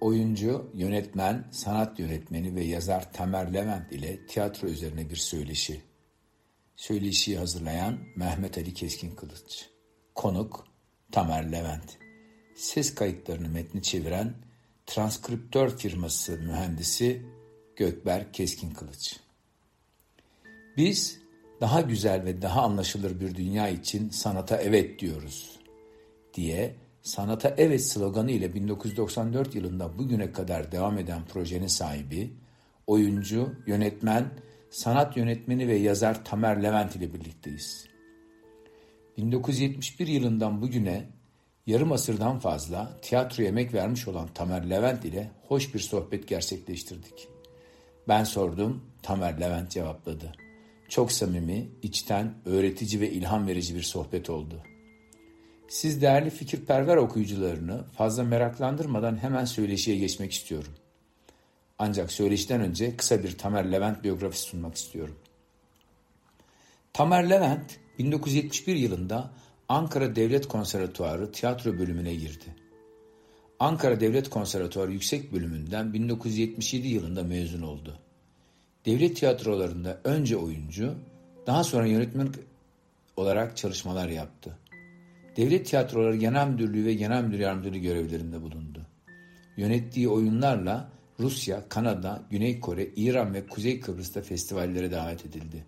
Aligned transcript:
Oyuncu, 0.00 0.70
yönetmen, 0.74 1.48
sanat 1.50 1.98
yönetmeni 1.98 2.54
ve 2.54 2.64
yazar 2.64 3.12
Tamer 3.12 3.54
Levent 3.54 3.92
ile 3.92 4.26
tiyatro 4.26 4.68
üzerine 4.68 5.10
bir 5.10 5.16
söyleşi. 5.16 5.80
Söyleşiyi 6.76 7.38
hazırlayan 7.38 7.98
Mehmet 8.16 8.58
Ali 8.58 8.74
Keskin 8.74 9.14
Kılıç. 9.14 9.68
Konuk 10.14 10.66
Tamer 11.12 11.52
Levent. 11.52 11.98
Ses 12.54 12.94
kayıtlarını 12.94 13.48
metni 13.48 13.82
çeviren 13.82 14.34
transkriptör 14.86 15.78
firması 15.78 16.32
mühendisi 16.32 17.22
Gökber 17.76 18.32
Keskin 18.32 18.70
Kılıç. 18.70 19.20
Biz 20.76 21.18
daha 21.60 21.80
güzel 21.80 22.24
ve 22.24 22.42
daha 22.42 22.62
anlaşılır 22.62 23.20
bir 23.20 23.34
dünya 23.34 23.68
için 23.68 24.10
sanata 24.10 24.56
evet 24.56 24.98
diyoruz 24.98 25.58
diye 26.34 26.74
Sanata 27.02 27.54
Evet 27.58 27.84
sloganı 27.84 28.30
ile 28.30 28.54
1994 28.54 29.54
yılında 29.54 29.98
bugüne 29.98 30.32
kadar 30.32 30.72
devam 30.72 30.98
eden 30.98 31.24
projenin 31.24 31.66
sahibi, 31.66 32.30
oyuncu, 32.86 33.54
yönetmen, 33.66 34.30
sanat 34.70 35.16
yönetmeni 35.16 35.68
ve 35.68 35.76
yazar 35.76 36.24
Tamer 36.24 36.62
Levent 36.62 36.96
ile 36.96 37.14
birlikteyiz. 37.14 37.86
1971 39.16 40.06
yılından 40.06 40.62
bugüne 40.62 41.08
yarım 41.66 41.92
asırdan 41.92 42.38
fazla 42.38 42.98
tiyatro 43.02 43.42
emek 43.42 43.74
vermiş 43.74 44.08
olan 44.08 44.28
Tamer 44.34 44.70
Levent 44.70 45.04
ile 45.04 45.30
hoş 45.48 45.74
bir 45.74 45.80
sohbet 45.80 46.28
gerçekleştirdik. 46.28 47.28
Ben 48.08 48.24
sordum, 48.24 48.84
Tamer 49.02 49.40
Levent 49.40 49.70
cevapladı. 49.70 50.32
Çok 50.88 51.12
samimi, 51.12 51.68
içten, 51.82 52.34
öğretici 52.44 53.00
ve 53.00 53.10
ilham 53.10 53.46
verici 53.46 53.74
bir 53.74 53.82
sohbet 53.82 54.30
oldu. 54.30 54.62
Siz 55.70 56.02
değerli 56.02 56.30
fikirperver 56.30 56.96
okuyucularını 56.96 57.84
fazla 57.84 58.22
meraklandırmadan 58.22 59.22
hemen 59.22 59.44
söyleşiye 59.44 59.96
geçmek 59.96 60.32
istiyorum. 60.32 60.72
Ancak 61.78 62.12
söyleşiden 62.12 62.60
önce 62.60 62.96
kısa 62.96 63.22
bir 63.22 63.38
Tamer 63.38 63.72
Levent 63.72 64.04
biyografisi 64.04 64.42
sunmak 64.42 64.74
istiyorum. 64.74 65.18
Tamer 66.92 67.30
Levent 67.30 67.78
1971 67.98 68.74
yılında 68.74 69.30
Ankara 69.68 70.16
Devlet 70.16 70.48
Konservatuarı 70.48 71.32
tiyatro 71.32 71.78
bölümüne 71.78 72.14
girdi. 72.14 72.54
Ankara 73.58 74.00
Devlet 74.00 74.30
Konservatuarı 74.30 74.92
Yüksek 74.92 75.32
Bölümünden 75.32 75.92
1977 75.92 76.88
yılında 76.88 77.22
mezun 77.22 77.62
oldu. 77.62 77.98
Devlet 78.86 79.16
tiyatrolarında 79.16 80.00
önce 80.04 80.36
oyuncu, 80.36 80.94
daha 81.46 81.64
sonra 81.64 81.86
yönetmen 81.86 82.28
olarak 83.16 83.56
çalışmalar 83.56 84.08
yaptı. 84.08 84.58
Devlet 85.40 85.66
Tiyatroları 85.66 86.16
Genel 86.16 86.48
Müdürlüğü 86.48 86.84
ve 86.84 86.94
Genel 86.94 87.24
Müdür 87.24 87.38
Yardımcılığı 87.38 87.76
görevlerinde 87.76 88.42
bulundu. 88.42 88.86
Yönettiği 89.56 90.08
oyunlarla 90.08 90.90
Rusya, 91.20 91.68
Kanada, 91.68 92.22
Güney 92.30 92.60
Kore, 92.60 92.86
İran 92.96 93.34
ve 93.34 93.46
Kuzey 93.46 93.80
Kıbrıs'ta 93.80 94.22
festivallere 94.22 94.90
davet 94.90 95.26
edildi. 95.26 95.64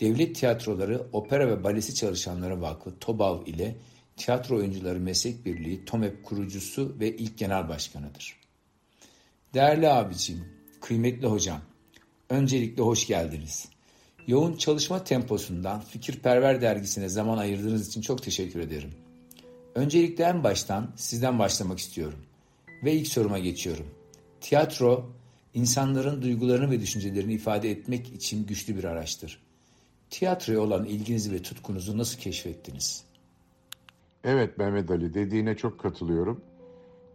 Devlet 0.00 0.36
Tiyatroları 0.36 1.06
Opera 1.12 1.48
ve 1.48 1.64
Balesi 1.64 1.94
Çalışanları 1.94 2.60
Vakfı 2.60 2.98
TOBAV 2.98 3.46
ile 3.46 3.76
Tiyatro 4.16 4.56
Oyuncuları 4.56 5.00
Meslek 5.00 5.46
Birliği 5.46 5.84
TOMEP 5.84 6.24
kurucusu 6.24 6.96
ve 7.00 7.16
ilk 7.16 7.38
genel 7.38 7.68
başkanıdır. 7.68 8.36
Değerli 9.54 9.88
abicim, 9.88 10.44
kıymetli 10.80 11.26
hocam, 11.26 11.60
öncelikle 12.28 12.82
hoş 12.82 13.06
geldiniz. 13.06 13.68
Yoğun 14.28 14.56
çalışma 14.56 15.04
temposundan 15.04 15.80
Fikirperver 15.80 16.60
dergisine 16.60 17.08
zaman 17.08 17.38
ayırdığınız 17.38 17.88
için 17.88 18.00
çok 18.00 18.22
teşekkür 18.22 18.60
ederim. 18.60 18.90
Öncelikle 19.74 20.24
en 20.24 20.44
baştan 20.44 20.90
sizden 20.96 21.38
başlamak 21.38 21.78
istiyorum. 21.78 22.18
Ve 22.84 22.92
ilk 22.92 23.06
soruma 23.06 23.38
geçiyorum. 23.38 23.86
Tiyatro, 24.40 25.10
insanların 25.54 26.22
duygularını 26.22 26.70
ve 26.70 26.80
düşüncelerini 26.80 27.34
ifade 27.34 27.70
etmek 27.70 28.12
için 28.12 28.46
güçlü 28.46 28.76
bir 28.76 28.84
araçtır. 28.84 29.42
Tiyatroya 30.10 30.60
olan 30.60 30.84
ilginizi 30.84 31.32
ve 31.32 31.42
tutkunuzu 31.42 31.98
nasıl 31.98 32.18
keşfettiniz? 32.18 33.04
Evet 34.24 34.58
Mehmet 34.58 34.90
Ali 34.90 35.14
dediğine 35.14 35.56
çok 35.56 35.80
katılıyorum. 35.80 36.40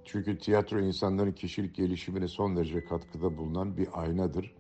Çünkü 0.06 0.38
tiyatro 0.38 0.80
insanların 0.80 1.32
kişilik 1.32 1.76
gelişimine 1.76 2.28
son 2.28 2.56
derece 2.56 2.86
katkıda 2.86 3.38
bulunan 3.38 3.78
bir 3.78 3.88
aynadır 3.94 4.52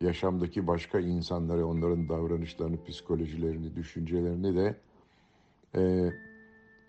yaşamdaki 0.00 0.66
başka 0.66 1.00
insanları, 1.00 1.66
onların 1.66 2.08
davranışlarını, 2.08 2.84
psikolojilerini, 2.84 3.76
düşüncelerini 3.76 4.56
de 4.56 4.76
e, 5.76 6.12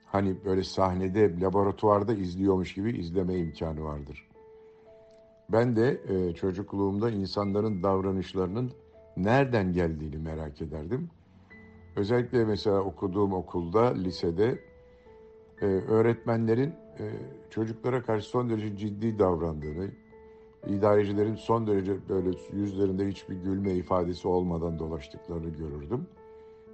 hani 0.05 0.35
böyle 0.45 0.63
sahnede, 0.63 1.39
laboratuvarda 1.39 2.13
izliyormuş 2.13 2.73
gibi 2.73 2.91
izleme 2.91 3.38
imkanı 3.38 3.83
vardır. 3.83 4.27
Ben 5.49 5.75
de 5.75 6.01
e, 6.07 6.33
çocukluğumda 6.33 7.09
insanların 7.09 7.83
davranışlarının 7.83 8.72
nereden 9.17 9.73
geldiğini 9.73 10.17
merak 10.17 10.61
ederdim. 10.61 11.09
Özellikle 11.95 12.45
mesela 12.45 12.79
okuduğum 12.79 13.33
okulda, 13.33 13.93
lisede 13.93 14.59
e, 15.61 15.66
öğretmenlerin 15.66 16.69
e, 16.99 17.05
çocuklara 17.49 18.03
karşı 18.03 18.29
son 18.29 18.49
derece 18.49 18.78
ciddi 18.78 19.19
davrandığını, 19.19 19.91
idarecilerin 20.67 21.35
son 21.35 21.67
derece 21.67 22.09
böyle 22.09 22.29
yüzlerinde 22.53 23.07
hiçbir 23.07 23.35
gülme 23.35 23.72
ifadesi 23.72 24.27
olmadan 24.27 24.79
dolaştıklarını 24.79 25.49
görürdüm. 25.49 26.07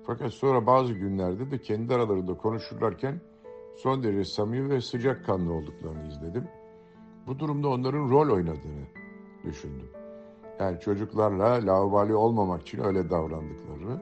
Fakat 0.04 0.34
sonra 0.34 0.66
bazı 0.66 0.94
günlerde 0.94 1.52
de 1.52 1.62
kendi 1.62 1.94
aralarında 1.94 2.34
konuşurlarken 2.34 3.22
son 3.76 4.04
derece 4.04 4.24
samimi 4.24 4.70
ve 4.70 4.82
sıcakkanlı 4.82 5.54
olduklarını 5.54 6.08
izledim. 6.08 6.48
Bu 7.28 7.40
durumda 7.40 7.68
onların 7.68 8.10
rol 8.10 8.36
oynadığını 8.36 8.86
düşündüm. 9.44 9.90
Yani 10.60 10.80
çocuklarla 10.80 11.66
laubali 11.66 12.16
olmamak 12.16 12.62
için 12.62 12.84
öyle 12.84 13.10
davrandıklarını 13.10 14.02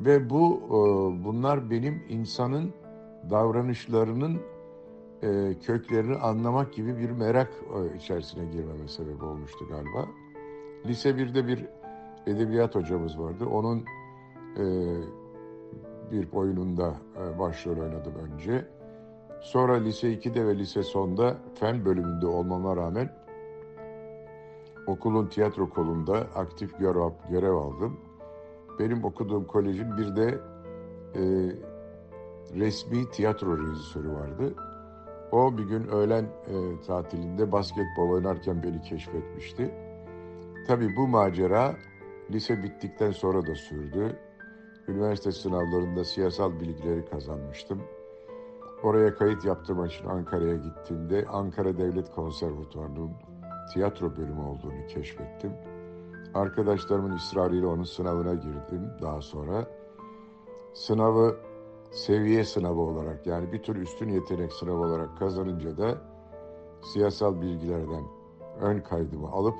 ve 0.00 0.30
bu 0.30 0.60
e, 0.66 0.78
bunlar 1.24 1.70
benim 1.70 2.02
insanın 2.08 2.72
davranışlarının 3.30 4.40
e, 5.22 5.54
köklerini 5.62 6.16
anlamak 6.16 6.72
gibi 6.72 6.98
bir 6.98 7.10
merak 7.10 7.50
e, 7.74 7.96
içerisine 7.96 8.44
girmeme 8.44 8.88
sebep 8.88 9.22
olmuştu 9.22 9.66
galiba. 9.68 10.08
Lise 10.86 11.10
1'de 11.10 11.46
bir 11.46 11.66
edebiyat 12.26 12.74
hocamız 12.74 13.18
vardı. 13.18 13.46
Onun 13.46 13.84
e, 14.56 14.64
bir 16.10 16.32
oyununda 16.32 16.94
e, 17.16 17.38
başrol 17.38 17.78
oynadım 17.78 18.14
önce. 18.14 18.68
Sonra 19.40 19.74
lise 19.74 20.12
2'de 20.12 20.46
ve 20.46 20.58
lise 20.58 20.82
sonda 20.82 21.36
fen 21.54 21.84
bölümünde 21.84 22.26
olmama 22.26 22.76
rağmen 22.76 23.10
okulun 24.86 25.26
tiyatro 25.26 25.70
kolunda 25.70 26.16
aktif 26.34 26.78
görev, 26.78 27.10
görev 27.30 27.52
aldım. 27.52 28.00
Benim 28.78 29.04
okuduğum 29.04 29.46
kolejin 29.46 29.96
bir 29.96 30.16
de 30.16 30.40
e, 31.14 31.22
resmi 32.54 33.10
tiyatro 33.10 33.68
rejisörü 33.68 34.12
vardı. 34.12 34.54
O 35.34 35.58
bir 35.58 35.62
gün 35.62 35.88
öğlen 35.88 36.24
e, 36.24 36.80
tatilinde 36.86 37.52
basketbol 37.52 38.10
oynarken 38.10 38.62
beni 38.62 38.82
keşfetmişti. 38.82 39.74
Tabii 40.66 40.96
bu 40.96 41.08
macera 41.08 41.74
lise 42.30 42.62
bittikten 42.62 43.10
sonra 43.10 43.46
da 43.46 43.54
sürdü. 43.54 44.18
Üniversite 44.88 45.32
sınavlarında 45.32 46.04
siyasal 46.04 46.60
bilgileri 46.60 47.04
kazanmıştım. 47.04 47.82
Oraya 48.82 49.14
kayıt 49.14 49.44
yaptırmak 49.44 49.92
için 49.92 50.06
Ankara'ya 50.06 50.54
gittiğimde 50.54 51.26
Ankara 51.28 51.78
Devlet 51.78 52.10
Konservatuvarı'nın 52.10 53.10
tiyatro 53.72 54.16
bölümü 54.16 54.40
olduğunu 54.40 54.86
keşfettim. 54.88 55.52
Arkadaşlarımın 56.34 57.16
ısrarıyla 57.16 57.68
onun 57.68 57.84
sınavına 57.84 58.34
girdim 58.34 58.90
daha 59.02 59.20
sonra. 59.20 59.66
Sınavı 60.74 61.36
seviye 61.94 62.44
sınavı 62.44 62.80
olarak 62.80 63.26
yani 63.26 63.52
bir 63.52 63.62
tür 63.62 63.76
üstün 63.76 64.08
yetenek 64.08 64.52
sınavı 64.52 64.78
olarak 64.78 65.18
kazanınca 65.18 65.78
da 65.78 66.02
siyasal 66.92 67.40
bilgilerden 67.40 68.04
ön 68.60 68.80
kaydımı 68.80 69.28
alıp 69.28 69.54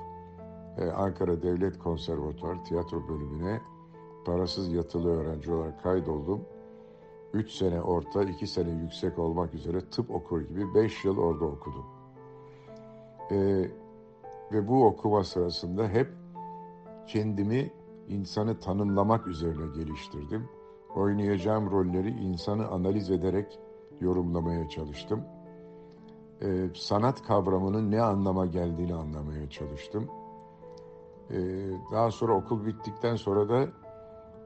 e, 0.79 0.91
Ankara 0.91 1.43
Devlet 1.43 1.79
Konservatuarı 1.79 2.63
tiyatro 2.63 3.09
bölümüne 3.09 3.61
parasız 4.25 4.73
yatılı 4.73 5.11
öğrenci 5.11 5.53
olarak 5.53 5.83
kaydoldum. 5.83 6.41
Üç 7.33 7.51
sene 7.51 7.83
orta, 7.83 8.23
iki 8.23 8.47
sene 8.47 8.71
yüksek 8.71 9.19
olmak 9.19 9.55
üzere 9.55 9.81
tıp 9.91 10.11
okur 10.11 10.41
gibi 10.41 10.75
beş 10.75 11.05
yıl 11.05 11.19
orada 11.19 11.45
okudum. 11.45 11.85
E, 13.31 13.37
ve 14.53 14.69
bu 14.69 14.87
okuma 14.87 15.25
sırasında 15.25 15.89
hep 15.89 16.09
kendimi 17.07 17.73
insanı 18.09 18.61
tanımlamak 18.61 19.27
üzerine 19.27 19.67
geliştirdim 19.77 20.49
oynayacağım 20.95 21.71
rolleri 21.71 22.11
insanı 22.11 22.69
analiz 22.69 23.11
ederek 23.11 23.59
yorumlamaya 24.01 24.69
çalıştım. 24.69 25.25
Ee, 26.43 26.69
sanat 26.75 27.23
kavramının 27.23 27.91
ne 27.91 28.03
anlama 28.03 28.47
geldiğini 28.47 28.95
anlamaya 28.95 29.51
çalıştım. 29.51 30.09
Ee, 31.31 31.37
daha 31.93 32.11
sonra 32.11 32.33
okul 32.37 32.67
bittikten 32.67 33.17
sonra 33.17 33.49
da 33.49 33.69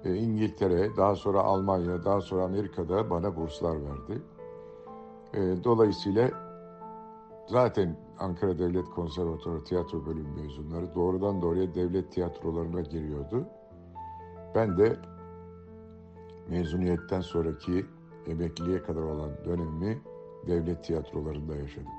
e, 0.04 0.14
İngiltere, 0.14 0.96
daha 0.96 1.14
sonra 1.14 1.40
Almanya, 1.40 2.04
daha 2.04 2.20
sonra 2.20 2.44
Amerika'da 2.44 3.10
bana 3.10 3.36
burslar 3.36 3.76
verdi. 3.76 4.22
Ee, 5.34 5.64
dolayısıyla 5.64 6.30
zaten 7.46 7.96
Ankara 8.18 8.58
Devlet 8.58 8.90
Konservatuarı 8.90 9.64
tiyatro 9.64 10.06
bölümü 10.06 10.42
mezunları 10.42 10.94
doğrudan 10.94 11.42
doğruya 11.42 11.74
devlet 11.74 12.12
tiyatrolarına 12.12 12.80
giriyordu. 12.80 13.44
Ben 14.54 14.78
de 14.78 14.96
mezuniyetten 16.48 17.20
sonraki 17.20 17.86
emekliliğe 18.26 18.82
kadar 18.82 19.02
olan 19.02 19.30
dönemimi 19.44 20.02
devlet 20.46 20.84
tiyatrolarında 20.84 21.56
yaşadım. 21.56 21.92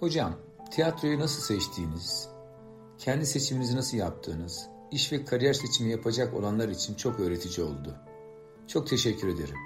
Hocam, 0.00 0.32
tiyatroyu 0.70 1.18
nasıl 1.18 1.42
seçtiğiniz, 1.42 2.28
kendi 2.98 3.26
seçiminizi 3.26 3.76
nasıl 3.76 3.96
yaptığınız, 3.96 4.68
iş 4.90 5.12
ve 5.12 5.24
kariyer 5.24 5.52
seçimi 5.52 5.90
yapacak 5.90 6.34
olanlar 6.34 6.68
için 6.68 6.94
çok 6.94 7.20
öğretici 7.20 7.66
oldu. 7.66 7.94
Çok 8.66 8.86
teşekkür 8.86 9.28
ederim. 9.28 9.56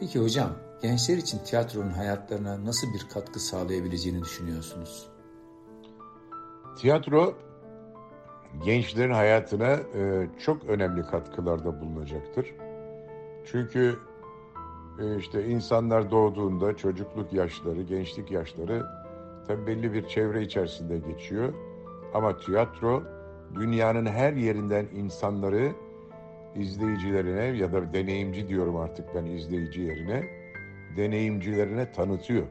Peki 0.00 0.20
hocam, 0.20 0.50
gençler 0.82 1.16
için 1.16 1.38
tiyatronun 1.38 1.90
hayatlarına 1.90 2.64
nasıl 2.64 2.94
bir 2.94 3.08
katkı 3.14 3.40
sağlayabileceğini 3.40 4.22
düşünüyorsunuz? 4.22 5.08
Tiyatro 6.78 7.49
gençlerin 8.64 9.12
hayatına 9.12 9.70
e, 9.72 10.26
çok 10.44 10.64
önemli 10.64 11.02
katkılarda 11.02 11.80
bulunacaktır. 11.80 12.54
Çünkü 13.44 13.98
e, 15.00 15.16
işte 15.16 15.46
insanlar 15.46 16.10
doğduğunda 16.10 16.76
çocukluk 16.76 17.32
yaşları, 17.32 17.82
gençlik 17.82 18.30
yaşları 18.30 18.86
tabii 19.46 19.66
belli 19.66 19.92
bir 19.92 20.08
çevre 20.08 20.42
içerisinde 20.42 20.98
geçiyor. 20.98 21.52
Ama 22.14 22.36
tiyatro 22.36 23.02
dünyanın 23.54 24.06
her 24.06 24.32
yerinden 24.32 24.86
insanları 24.94 25.72
izleyicilerine 26.56 27.58
ya 27.58 27.72
da 27.72 27.92
deneyimci 27.92 28.48
diyorum 28.48 28.76
artık 28.76 29.14
ben 29.14 29.24
izleyici 29.24 29.80
yerine 29.80 30.24
deneyimcilerine 30.96 31.92
tanıtıyor. 31.92 32.46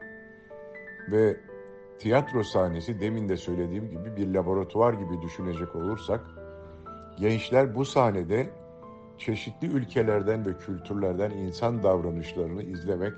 Ve 1.10 1.36
tiyatro 2.00 2.44
sahnesi 2.44 3.00
demin 3.00 3.28
de 3.28 3.36
söylediğim 3.36 3.90
gibi 3.90 4.16
bir 4.16 4.34
laboratuvar 4.34 4.92
gibi 4.92 5.22
düşünecek 5.22 5.76
olursak 5.76 6.20
gençler 7.18 7.74
bu 7.74 7.84
sahnede 7.84 8.50
çeşitli 9.18 9.66
ülkelerden 9.66 10.46
ve 10.46 10.56
kültürlerden 10.56 11.30
insan 11.30 11.82
davranışlarını 11.82 12.62
izlemek, 12.62 13.12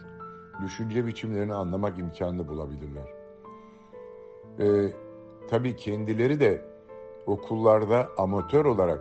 düşünce 0.64 1.06
biçimlerini 1.06 1.55
anlamak 1.55 1.99
imkanını 1.99 2.49
bulabilirler. 2.49 3.08
Ee, 4.58 4.93
tabii 5.50 5.76
kendileri 5.76 6.40
de 6.40 6.64
okullarda 7.26 8.08
amatör 8.19 8.64
olarak 8.64 9.00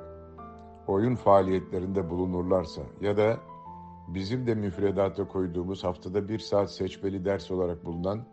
oyun 0.87 1.15
faaliyetlerinde 1.15 2.09
bulunurlarsa 2.09 2.81
ya 3.01 3.17
da 3.17 3.37
bizim 4.07 4.47
de 4.47 4.55
müfredata 4.55 5.27
koyduğumuz 5.27 5.83
haftada 5.83 6.29
bir 6.29 6.39
saat 6.39 6.71
seçmeli 6.71 7.25
ders 7.25 7.51
olarak 7.51 7.85
bulunan 7.85 8.25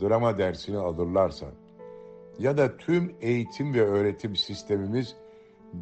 drama 0.00 0.38
dersini 0.38 0.78
alırlarsa 0.78 1.46
ya 2.38 2.56
da 2.56 2.76
tüm 2.76 3.14
eğitim 3.20 3.74
ve 3.74 3.82
öğretim 3.82 4.36
sistemimiz 4.36 5.16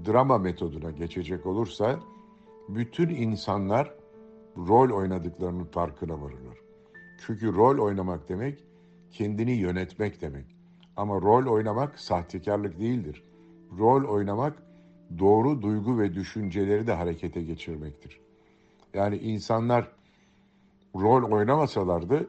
drama 0.06 0.38
metoduna 0.38 0.90
geçecek 0.90 1.46
olursa 1.46 2.00
bütün 2.68 3.08
insanlar 3.08 3.94
rol 4.56 4.90
oynadıklarının 4.90 5.64
farkına 5.64 6.22
varırlar. 6.22 6.58
Çünkü 7.26 7.54
rol 7.54 7.78
oynamak 7.78 8.28
demek 8.28 8.64
kendini 9.10 9.52
yönetmek 9.52 10.20
demek. 10.20 10.56
Ama 10.96 11.14
rol 11.14 11.46
oynamak 11.46 11.98
sahtekarlık 11.98 12.78
değildir. 12.78 13.22
Rol 13.78 14.04
oynamak 14.04 14.62
doğru 15.18 15.62
duygu 15.62 15.98
ve 15.98 16.14
düşünceleri 16.14 16.86
de 16.86 16.92
harekete 16.92 17.42
geçirmektir. 17.42 18.20
Yani 18.94 19.16
insanlar 19.16 19.88
rol 20.94 21.30
oynamasalardı 21.32 22.28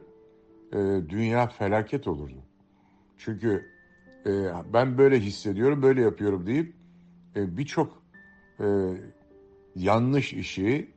e, 0.72 0.76
dünya 1.08 1.46
felaket 1.46 2.08
olurdu. 2.08 2.42
Çünkü 3.18 3.66
e, 4.26 4.30
ben 4.72 4.98
böyle 4.98 5.20
hissediyorum, 5.20 5.82
böyle 5.82 6.00
yapıyorum 6.00 6.46
deyip 6.46 6.74
e, 7.36 7.56
birçok 7.56 8.02
e, 8.60 8.66
yanlış 9.76 10.32
işi, 10.32 10.90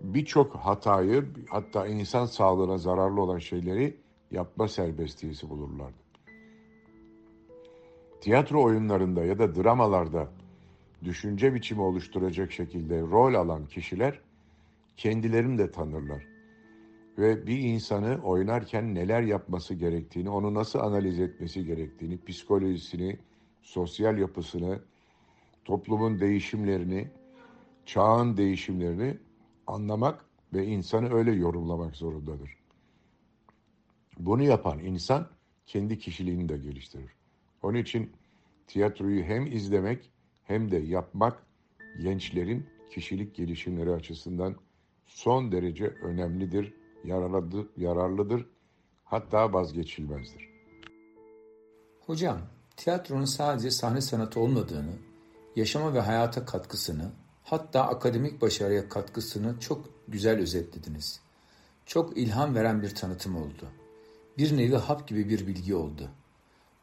birçok 0.00 0.54
hatayı, 0.54 1.24
hatta 1.48 1.86
insan 1.86 2.26
sağlığına 2.26 2.78
zararlı 2.78 3.20
olan 3.20 3.38
şeyleri 3.38 3.96
yapma 4.30 4.68
serbestiyesi 4.68 5.50
bulurlardı. 5.50 6.00
Tiyatro 8.20 8.62
oyunlarında 8.62 9.24
ya 9.24 9.38
da 9.38 9.54
dramalarda 9.54 10.28
düşünce 11.04 11.54
biçimi 11.54 11.80
oluşturacak 11.80 12.52
şekilde 12.52 13.00
rol 13.00 13.34
alan 13.34 13.66
kişiler 13.66 14.20
kendilerini 14.96 15.58
de 15.58 15.70
tanırlar. 15.70 16.29
Ve 17.18 17.46
bir 17.46 17.58
insanı 17.58 18.20
oynarken 18.24 18.94
neler 18.94 19.22
yapması 19.22 19.74
gerektiğini, 19.74 20.30
onu 20.30 20.54
nasıl 20.54 20.78
analiz 20.78 21.20
etmesi 21.20 21.64
gerektiğini, 21.64 22.24
psikolojisini, 22.24 23.18
sosyal 23.62 24.18
yapısını, 24.18 24.80
toplumun 25.64 26.20
değişimlerini, 26.20 27.08
çağın 27.86 28.36
değişimlerini 28.36 29.16
anlamak 29.66 30.24
ve 30.54 30.66
insanı 30.66 31.14
öyle 31.14 31.32
yorumlamak 31.32 31.96
zorundadır. 31.96 32.56
Bunu 34.18 34.42
yapan 34.42 34.78
insan 34.78 35.28
kendi 35.66 35.98
kişiliğini 35.98 36.48
de 36.48 36.58
geliştirir. 36.58 37.10
Onun 37.62 37.78
için 37.78 38.12
tiyatroyu 38.66 39.22
hem 39.22 39.46
izlemek 39.46 40.10
hem 40.42 40.70
de 40.70 40.76
yapmak 40.76 41.46
gençlerin 42.02 42.66
kişilik 42.90 43.34
gelişimleri 43.34 43.90
açısından 43.90 44.56
son 45.06 45.52
derece 45.52 45.86
önemlidir, 45.86 46.74
yararlıdır, 47.04 47.66
yararlıdır 47.76 48.46
hatta 49.04 49.52
vazgeçilmezdir. 49.52 50.48
Hocam, 52.06 52.38
tiyatronun 52.76 53.24
sadece 53.24 53.70
sahne 53.70 54.00
sanatı 54.00 54.40
olmadığını, 54.40 54.92
yaşama 55.56 55.94
ve 55.94 56.00
hayata 56.00 56.44
katkısını, 56.44 57.12
hatta 57.44 57.82
akademik 57.82 58.42
başarıya 58.42 58.88
katkısını 58.88 59.60
çok 59.60 59.88
güzel 60.08 60.38
özetlediniz. 60.38 61.20
Çok 61.86 62.16
ilham 62.16 62.54
veren 62.54 62.82
bir 62.82 62.94
tanıtım 62.94 63.36
oldu. 63.36 63.68
Bir 64.38 64.56
nevi 64.56 64.76
hap 64.76 65.08
gibi 65.08 65.28
bir 65.28 65.46
bilgi 65.46 65.74
oldu. 65.74 66.08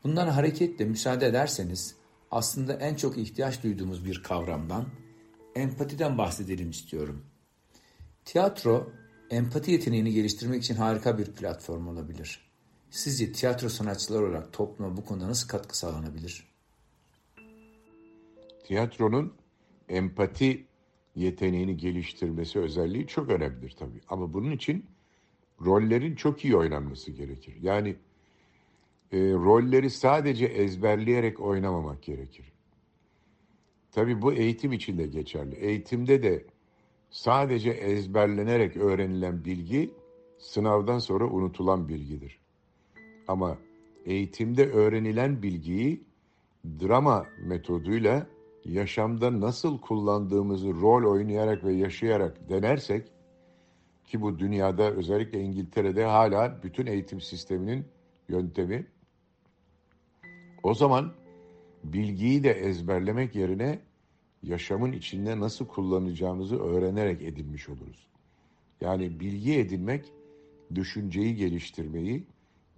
Bundan 0.03 0.27
hareketle 0.27 0.85
müsaade 0.85 1.27
ederseniz 1.27 1.95
aslında 2.31 2.73
en 2.73 2.95
çok 2.95 3.17
ihtiyaç 3.17 3.63
duyduğumuz 3.63 4.05
bir 4.05 4.23
kavramdan, 4.23 4.85
empatiden 5.55 6.17
bahsedelim 6.17 6.69
istiyorum. 6.69 7.25
Tiyatro, 8.25 8.91
empati 9.31 9.71
yeteneğini 9.71 10.13
geliştirmek 10.13 10.63
için 10.63 10.75
harika 10.75 11.17
bir 11.17 11.25
platform 11.25 11.87
olabilir. 11.87 12.47
Sizce 12.89 13.31
tiyatro 13.31 13.69
sanatçıları 13.69 14.25
olarak 14.25 14.53
topluma 14.53 14.97
bu 14.97 15.05
konuda 15.05 15.27
nasıl 15.27 15.47
katkı 15.47 15.77
sağlanabilir? 15.77 16.47
Tiyatronun 18.67 19.33
empati 19.89 20.65
yeteneğini 21.15 21.77
geliştirmesi 21.77 22.59
özelliği 22.59 23.07
çok 23.07 23.29
önemlidir 23.29 23.75
tabii. 23.79 24.01
Ama 24.09 24.33
bunun 24.33 24.51
için 24.51 24.85
rollerin 25.65 26.15
çok 26.15 26.45
iyi 26.45 26.55
oynanması 26.55 27.11
gerekir. 27.11 27.55
Yani 27.61 27.95
e, 29.11 29.17
rolleri 29.17 29.89
sadece 29.89 30.45
ezberleyerek 30.45 31.39
oynamamak 31.39 32.03
gerekir. 32.03 32.45
Tabii 33.91 34.21
bu 34.21 34.33
eğitim 34.33 34.73
için 34.73 34.97
de 34.97 35.07
geçerli. 35.07 35.55
Eğitimde 35.55 36.23
de 36.23 36.45
sadece 37.09 37.69
ezberlenerek 37.69 38.77
öğrenilen 38.77 39.45
bilgi 39.45 39.93
sınavdan 40.37 40.99
sonra 40.99 41.25
unutulan 41.25 41.89
bilgidir. 41.89 42.39
Ama 43.27 43.57
eğitimde 44.05 44.71
öğrenilen 44.71 45.43
bilgiyi 45.43 46.03
drama 46.65 47.25
metoduyla 47.39 48.27
yaşamda 48.65 49.39
nasıl 49.39 49.81
kullandığımızı 49.81 50.73
rol 50.73 51.11
oynayarak 51.11 51.63
ve 51.63 51.73
yaşayarak 51.73 52.49
denersek 52.49 53.07
ki 54.05 54.21
bu 54.21 54.39
dünyada 54.39 54.91
özellikle 54.91 55.41
İngiltere'de 55.41 56.05
hala 56.05 56.63
bütün 56.63 56.85
eğitim 56.85 57.21
sisteminin 57.21 57.85
yöntemi 58.29 58.87
o 60.63 60.73
zaman 60.73 61.13
bilgiyi 61.83 62.43
de 62.43 62.51
ezberlemek 62.51 63.35
yerine 63.35 63.79
yaşamın 64.47 64.91
içinde 64.91 65.39
nasıl 65.39 65.67
kullanacağımızı 65.67 66.59
öğrenerek 66.59 67.21
edinmiş 67.21 67.69
oluruz. 67.69 68.07
Yani 68.81 69.19
bilgi 69.19 69.59
edinmek 69.59 70.05
düşünceyi 70.75 71.35
geliştirmeyi, 71.35 72.23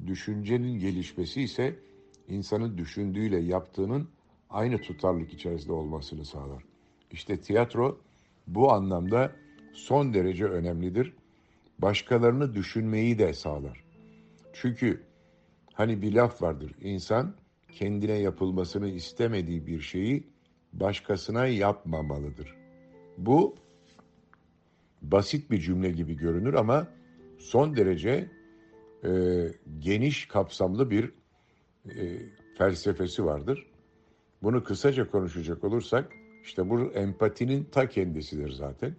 düşüncenin 0.07 0.79
gelişmesi 0.79 1.41
ise 1.41 1.79
insanın 2.27 2.77
düşündüğüyle 2.77 3.39
yaptığının 3.39 4.09
aynı 4.49 4.81
tutarlık 4.81 5.33
içerisinde 5.33 5.73
olmasını 5.73 6.25
sağlar. 6.25 6.63
İşte 7.11 7.41
tiyatro 7.41 7.97
bu 8.47 8.71
anlamda 8.71 9.35
son 9.73 10.13
derece 10.13 10.45
önemlidir. 10.45 11.13
Başkalarını 11.79 12.55
düşünmeyi 12.55 13.19
de 13.19 13.33
sağlar. 13.33 13.83
Çünkü 14.53 15.03
hani 15.73 16.01
bir 16.01 16.13
laf 16.13 16.41
vardır. 16.41 16.71
İnsan 16.81 17.33
kendine 17.71 18.13
yapılmasını 18.13 18.89
istemediği 18.89 19.67
bir 19.67 19.81
şeyi 19.81 20.23
başkasına 20.73 21.47
yapmamalıdır. 21.47 22.55
Bu 23.17 23.55
basit 25.01 25.51
bir 25.51 25.59
cümle 25.59 25.91
gibi 25.91 26.17
görünür 26.17 26.53
ama 26.53 26.87
son 27.37 27.75
derece 27.75 28.29
e, 29.03 29.09
geniş 29.79 30.27
kapsamlı 30.27 30.89
bir 30.89 31.11
e, 31.85 32.19
felsefesi 32.57 33.25
vardır. 33.25 33.65
Bunu 34.43 34.63
kısaca 34.63 35.11
konuşacak 35.11 35.63
olursak 35.63 36.11
işte 36.43 36.69
bu 36.69 36.91
empatinin 36.91 37.63
ta 37.63 37.89
kendisidir 37.89 38.51
zaten. 38.51 38.95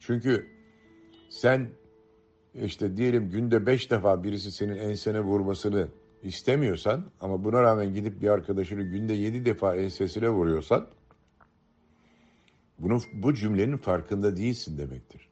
Çünkü 0.00 0.46
sen 1.30 1.68
işte 2.54 2.96
diyelim 2.96 3.30
günde 3.30 3.66
beş 3.66 3.90
defa 3.90 4.24
birisi 4.24 4.52
senin 4.52 4.76
ensene 4.76 5.20
vurmasını 5.20 5.88
istemiyorsan 6.22 7.04
ama 7.20 7.44
buna 7.44 7.62
rağmen 7.62 7.94
gidip 7.94 8.22
bir 8.22 8.28
arkadaşını 8.28 8.82
günde 8.82 9.12
yedi 9.12 9.44
defa 9.44 9.76
ensesine 9.76 10.28
vuruyorsan 10.30 10.86
bunu 12.78 13.00
bu 13.14 13.34
cümlenin 13.34 13.76
farkında 13.76 14.36
değilsin 14.36 14.78
demektir. 14.78 15.28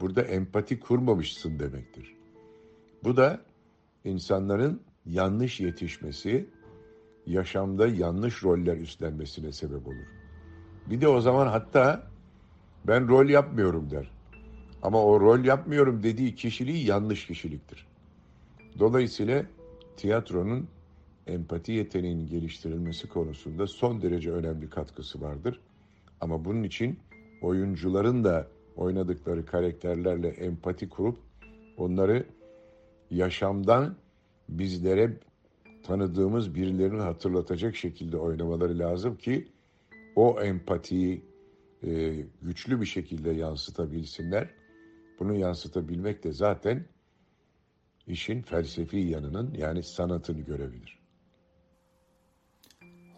Burada 0.00 0.22
empati 0.22 0.80
kurmamışsın 0.80 1.58
demektir. 1.58 2.16
Bu 3.04 3.16
da 3.16 3.40
insanların 4.04 4.80
yanlış 5.06 5.60
yetişmesi, 5.60 6.46
yaşamda 7.26 7.88
yanlış 7.88 8.44
roller 8.44 8.76
üstlenmesine 8.76 9.52
sebep 9.52 9.86
olur. 9.86 10.06
Bir 10.86 11.00
de 11.00 11.08
o 11.08 11.20
zaman 11.20 11.46
hatta 11.46 12.06
ben 12.84 13.08
rol 13.08 13.28
yapmıyorum 13.28 13.90
der. 13.90 14.10
Ama 14.82 15.04
o 15.04 15.20
rol 15.20 15.44
yapmıyorum 15.44 16.02
dediği 16.02 16.34
kişiliği 16.34 16.86
yanlış 16.86 17.26
kişiliktir. 17.26 17.86
Dolayısıyla 18.78 19.44
tiyatronun 19.98 20.68
empati 21.26 21.72
yeteneğinin 21.72 22.26
geliştirilmesi 22.26 23.08
konusunda 23.08 23.66
son 23.66 24.02
derece 24.02 24.32
önemli 24.32 24.70
katkısı 24.70 25.20
vardır. 25.20 25.60
Ama 26.20 26.44
bunun 26.44 26.62
için 26.62 26.98
oyuncuların 27.42 28.24
da 28.24 28.46
oynadıkları 28.76 29.46
karakterlerle 29.46 30.28
empati 30.28 30.88
kurup 30.88 31.18
onları 31.76 32.26
yaşamdan 33.10 33.96
bizlere 34.48 35.12
tanıdığımız 35.82 36.54
birilerini 36.54 37.00
hatırlatacak 37.00 37.76
şekilde 37.76 38.16
oynamaları 38.16 38.78
lazım 38.78 39.16
ki 39.16 39.48
o 40.16 40.40
empatiyi 40.40 41.24
e, 41.82 42.14
güçlü 42.42 42.80
bir 42.80 42.86
şekilde 42.86 43.30
yansıtabilsinler. 43.30 44.48
Bunu 45.18 45.34
yansıtabilmek 45.34 46.24
de 46.24 46.32
zaten 46.32 46.84
işin 48.08 48.42
felsefi 48.42 48.96
yanının 48.96 49.54
yani 49.54 49.82
sanatını 49.82 50.40
görebilir. 50.40 50.98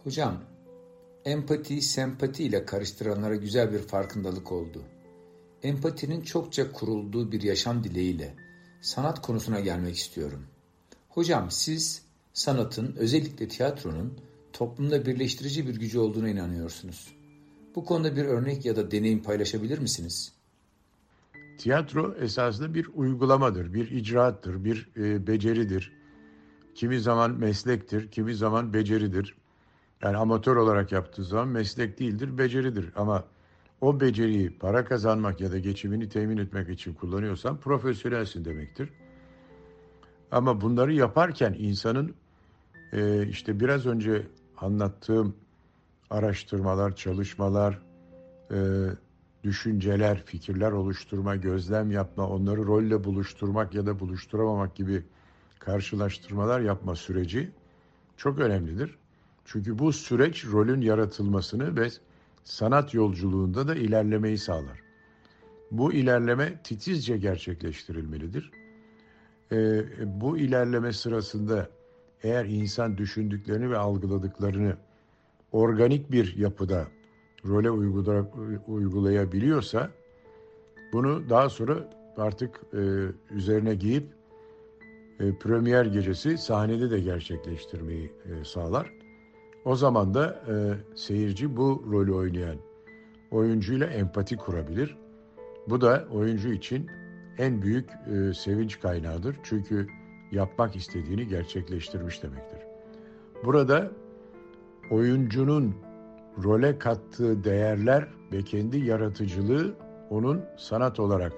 Hocam, 0.03 0.43
empati 1.25 1.81
sempati 1.81 2.43
ile 2.43 2.65
karıştıranlara 2.65 3.35
güzel 3.35 3.73
bir 3.73 3.79
farkındalık 3.79 4.51
oldu. 4.51 4.83
Empatinin 5.63 6.21
çokça 6.21 6.71
kurulduğu 6.71 7.31
bir 7.31 7.41
yaşam 7.41 7.83
dileğiyle 7.83 8.35
sanat 8.81 9.21
konusuna 9.21 9.59
gelmek 9.59 9.95
istiyorum. 9.95 10.47
Hocam 11.09 11.51
siz 11.51 12.05
sanatın 12.33 12.95
özellikle 12.95 13.47
tiyatronun 13.47 14.19
toplumda 14.53 15.05
birleştirici 15.05 15.67
bir 15.67 15.75
gücü 15.75 15.99
olduğuna 15.99 16.29
inanıyorsunuz. 16.29 17.15
Bu 17.75 17.85
konuda 17.85 18.15
bir 18.15 18.25
örnek 18.25 18.65
ya 18.65 18.75
da 18.75 18.91
deneyim 18.91 19.23
paylaşabilir 19.23 19.79
misiniz? 19.79 20.33
Tiyatro 21.61 22.15
esasında 22.19 22.73
bir 22.73 22.87
uygulamadır, 22.93 23.73
bir 23.73 23.91
icraattır, 23.91 24.63
bir 24.63 24.89
e, 24.97 25.27
beceridir. 25.27 25.91
Kimi 26.75 26.99
zaman 26.99 27.31
meslektir, 27.31 28.11
kimi 28.11 28.35
zaman 28.35 28.73
beceridir. 28.73 29.35
Yani 30.03 30.17
amatör 30.17 30.55
olarak 30.55 30.91
yaptığı 30.91 31.23
zaman 31.23 31.47
meslek 31.47 31.99
değildir, 31.99 32.37
beceridir. 32.37 32.89
Ama 32.95 33.23
o 33.81 33.99
beceriyi 33.99 34.57
para 34.57 34.85
kazanmak 34.85 35.41
ya 35.41 35.51
da 35.51 35.59
geçimini 35.59 36.09
temin 36.09 36.37
etmek 36.37 36.69
için 36.69 36.93
kullanıyorsan 36.93 37.57
profesyonelsin 37.57 38.45
demektir. 38.45 38.89
Ama 40.31 40.61
bunları 40.61 40.93
yaparken 40.93 41.55
insanın 41.59 42.15
e, 42.93 43.27
işte 43.27 43.59
biraz 43.59 43.85
önce 43.85 44.27
anlattığım 44.57 45.35
araştırmalar, 46.09 46.95
çalışmalar, 46.95 47.81
e, 48.51 48.57
düşünceler, 49.43 50.23
fikirler 50.25 50.71
oluşturma, 50.71 51.35
gözlem 51.35 51.91
yapma, 51.91 52.27
onları 52.27 52.65
rolle 52.65 53.03
buluşturmak 53.03 53.73
ya 53.73 53.85
da 53.85 53.99
buluşturamamak 53.99 54.75
gibi 54.75 55.03
karşılaştırmalar 55.59 56.59
yapma 56.61 56.95
süreci 56.95 57.51
çok 58.17 58.39
önemlidir. 58.39 58.97
Çünkü 59.45 59.79
bu 59.79 59.93
süreç 59.93 60.45
rolün 60.45 60.81
yaratılmasını 60.81 61.75
ve 61.77 61.89
sanat 62.43 62.93
yolculuğunda 62.93 63.67
da 63.67 63.75
ilerlemeyi 63.75 64.37
sağlar. 64.37 64.81
Bu 65.71 65.93
ilerleme 65.93 66.61
titizce 66.63 67.17
gerçekleştirilmelidir. 67.17 68.51
Ee, 69.51 69.83
bu 70.21 70.37
ilerleme 70.37 70.93
sırasında 70.93 71.69
eğer 72.23 72.45
insan 72.45 72.97
düşündüklerini 72.97 73.69
ve 73.69 73.77
algıladıklarını 73.77 74.77
organik 75.51 76.11
bir 76.11 76.35
yapıda 76.37 76.87
role 77.47 77.71
uygulayabiliyorsa 78.67 79.91
bunu 80.93 81.29
daha 81.29 81.49
sonra 81.49 81.89
artık 82.17 82.61
e, 82.73 82.79
üzerine 83.35 83.75
giyip 83.75 84.03
e, 85.19 85.37
premier 85.37 85.85
gecesi 85.85 86.37
sahnede 86.37 86.91
de 86.91 86.99
gerçekleştirmeyi 86.99 88.11
e, 88.25 88.43
sağlar. 88.43 88.93
O 89.65 89.75
zaman 89.75 90.13
da 90.13 90.43
e, 90.47 90.53
seyirci 90.95 91.57
bu 91.57 91.85
rolü 91.91 92.13
oynayan 92.13 92.57
oyuncuyla 93.31 93.87
empati 93.87 94.37
kurabilir. 94.37 94.97
Bu 95.67 95.81
da 95.81 96.07
oyuncu 96.11 96.49
için 96.49 96.89
en 97.37 97.61
büyük 97.61 97.89
e, 97.89 98.33
sevinç 98.33 98.79
kaynağıdır. 98.79 99.35
Çünkü 99.43 99.87
yapmak 100.31 100.75
istediğini 100.75 101.27
gerçekleştirmiş 101.27 102.23
demektir. 102.23 102.59
Burada 103.43 103.91
oyuncunun 104.91 105.75
role 106.43 106.77
kattığı 106.77 107.43
değerler 107.43 108.07
ve 108.31 108.41
kendi 108.43 108.77
yaratıcılığı 108.77 109.73
onun 110.09 110.41
sanat 110.57 110.99
olarak 110.99 111.33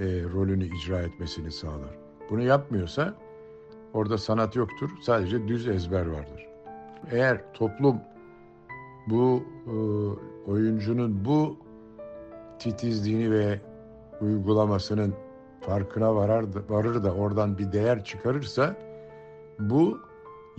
e, 0.00 0.04
rolünü 0.04 0.76
icra 0.76 1.00
etmesini 1.00 1.52
sağlar. 1.52 1.98
Bunu 2.30 2.42
yapmıyorsa 2.42 3.14
orada 3.92 4.18
sanat 4.18 4.56
yoktur, 4.56 4.90
sadece 5.02 5.48
düz 5.48 5.68
ezber 5.68 6.06
vardır. 6.06 6.46
Eğer 7.10 7.52
toplum 7.54 7.96
bu 9.06 9.42
e, 9.66 9.74
oyuncunun 10.50 11.24
bu 11.24 11.56
titizliğini 12.58 13.30
ve 13.30 13.60
uygulamasının 14.20 15.14
farkına 15.60 16.14
varar, 16.14 16.44
varır 16.68 17.04
da 17.04 17.14
oradan 17.14 17.58
bir 17.58 17.72
değer 17.72 18.04
çıkarırsa 18.04 18.76
bu 19.58 19.98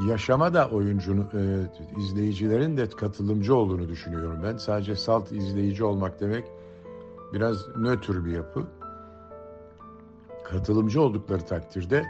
yaşama 0.07 0.53
da 0.53 0.69
oyuncunun, 0.69 1.27
e, 1.33 1.99
izleyicilerin 1.99 2.77
de 2.77 2.89
katılımcı 2.89 3.55
olduğunu 3.55 3.89
düşünüyorum 3.89 4.39
ben. 4.43 4.57
Sadece 4.57 4.95
salt 4.95 5.31
izleyici 5.31 5.83
olmak 5.83 6.19
demek 6.19 6.43
biraz 7.33 7.75
nötr 7.77 8.25
bir 8.25 8.31
yapı. 8.31 8.63
Katılımcı 10.43 11.01
oldukları 11.01 11.45
takdirde 11.45 12.05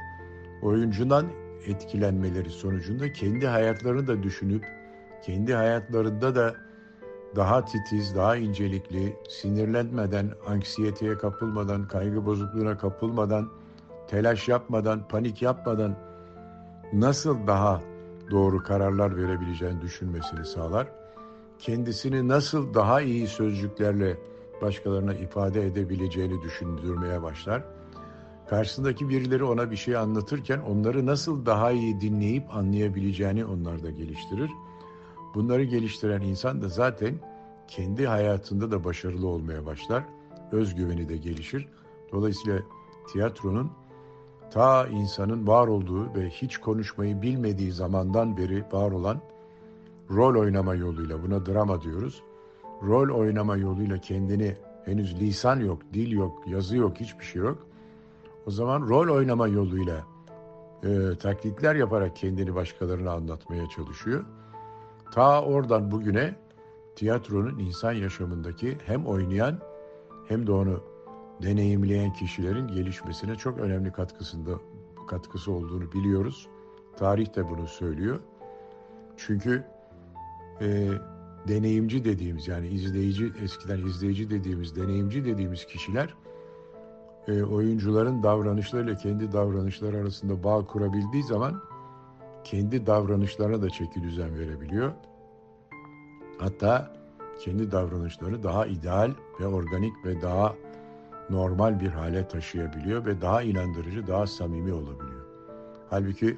oyuncudan 0.61 1.25
etkilenmeleri 1.65 2.49
sonucunda 2.49 3.13
kendi 3.13 3.47
hayatlarını 3.47 4.07
da 4.07 4.23
düşünüp 4.23 4.65
kendi 5.25 5.53
hayatlarında 5.53 6.35
da 6.35 6.55
daha 7.35 7.65
titiz, 7.65 8.15
daha 8.15 8.35
incelikli, 8.35 9.15
sinirlenmeden, 9.29 10.31
anksiyeteye 10.47 11.17
kapılmadan, 11.17 11.87
kaygı 11.87 12.25
bozukluğuna 12.25 12.77
kapılmadan, 12.77 13.49
telaş 14.07 14.47
yapmadan, 14.47 15.07
panik 15.07 15.41
yapmadan 15.41 16.08
nasıl 16.93 17.47
daha 17.47 17.81
doğru 18.31 18.63
kararlar 18.63 19.17
verebileceğini 19.17 19.81
düşünmesini 19.81 20.45
sağlar. 20.45 20.87
Kendisini 21.59 22.27
nasıl 22.27 22.73
daha 22.73 23.01
iyi 23.01 23.27
sözcüklerle 23.27 24.17
başkalarına 24.61 25.13
ifade 25.13 25.65
edebileceğini 25.65 26.41
düşündürmeye 26.41 27.21
başlar. 27.21 27.63
Karşısındaki 28.49 29.09
birileri 29.09 29.43
ona 29.43 29.71
bir 29.71 29.75
şey 29.75 29.95
anlatırken 29.97 30.59
onları 30.59 31.05
nasıl 31.05 31.45
daha 31.45 31.71
iyi 31.71 32.01
dinleyip 32.01 32.55
anlayabileceğini 32.55 33.45
onlar 33.45 33.83
da 33.83 33.89
geliştirir. 33.89 34.49
Bunları 35.35 35.63
geliştiren 35.63 36.21
insan 36.21 36.61
da 36.61 36.69
zaten 36.69 37.15
kendi 37.67 38.07
hayatında 38.07 38.71
da 38.71 38.83
başarılı 38.83 39.27
olmaya 39.27 39.65
başlar. 39.65 40.03
Özgüveni 40.51 41.09
de 41.09 41.17
gelişir. 41.17 41.67
Dolayısıyla 42.11 42.59
tiyatronun 43.13 43.71
ta 44.51 44.87
insanın 44.87 45.47
var 45.47 45.67
olduğu 45.67 46.15
ve 46.15 46.29
hiç 46.29 46.57
konuşmayı 46.57 47.21
bilmediği 47.21 47.71
zamandan 47.71 48.37
beri 48.37 48.63
var 48.71 48.91
olan 48.91 49.21
rol 50.11 50.39
oynama 50.41 50.75
yoluyla 50.75 51.23
buna 51.23 51.45
drama 51.45 51.81
diyoruz. 51.81 52.23
Rol 52.83 53.19
oynama 53.19 53.57
yoluyla 53.57 53.97
kendini 53.97 54.55
henüz 54.85 55.19
lisan 55.19 55.59
yok, 55.59 55.81
dil 55.93 56.11
yok, 56.11 56.47
yazı 56.47 56.77
yok, 56.77 56.99
hiçbir 56.99 57.25
şey 57.25 57.41
yok. 57.41 57.57
O 58.47 58.51
zaman 58.51 58.81
rol 58.81 59.15
oynama 59.15 59.47
yoluyla 59.47 60.05
e, 60.83 61.17
taklitler 61.21 61.75
yaparak 61.75 62.15
kendini 62.15 62.55
başkalarına 62.55 63.11
anlatmaya 63.11 63.69
çalışıyor. 63.69 64.25
Ta 65.13 65.43
oradan 65.43 65.91
bugüne 65.91 66.35
tiyatronun 66.95 67.59
insan 67.59 67.91
yaşamındaki 67.91 68.77
hem 68.85 69.05
oynayan 69.05 69.59
hem 70.27 70.47
de 70.47 70.51
onu 70.51 70.83
deneyimleyen 71.43 72.13
kişilerin 72.13 72.67
gelişmesine 72.67 73.35
çok 73.35 73.57
önemli 73.57 73.91
katkısında 73.91 74.51
katkısı 75.07 75.51
olduğunu 75.51 75.91
biliyoruz. 75.91 76.47
Tarih 76.97 77.35
de 77.35 77.49
bunu 77.49 77.67
söylüyor. 77.67 78.19
Çünkü 79.17 79.63
e, 80.61 80.89
deneyimci 81.47 82.05
dediğimiz 82.05 82.47
yani 82.47 82.67
izleyici 82.67 83.33
eskiden 83.43 83.79
izleyici 83.79 84.29
dediğimiz 84.29 84.75
deneyimci 84.75 85.25
dediğimiz 85.25 85.65
kişiler 85.65 86.13
e, 87.27 87.43
oyuncuların 87.43 88.23
davranışlarıyla 88.23 88.97
kendi 88.97 89.31
davranışları 89.31 89.97
arasında 89.97 90.43
bağ 90.43 90.65
kurabildiği 90.65 91.23
zaman 91.23 91.61
kendi 92.43 92.85
davranışlarına 92.85 93.61
da 93.61 93.69
çeki 93.69 94.03
düzen 94.03 94.39
verebiliyor. 94.39 94.93
Hatta 96.37 96.93
kendi 97.39 97.71
davranışlarını 97.71 98.43
daha 98.43 98.65
ideal 98.65 99.11
ve 99.39 99.47
organik 99.47 100.05
ve 100.05 100.21
daha 100.21 100.55
normal 101.29 101.79
bir 101.79 101.89
hale 101.89 102.27
taşıyabiliyor 102.27 103.05
ve 103.05 103.21
daha 103.21 103.41
inandırıcı, 103.41 104.07
daha 104.07 104.27
samimi 104.27 104.73
olabiliyor. 104.73 105.25
Halbuki 105.89 106.37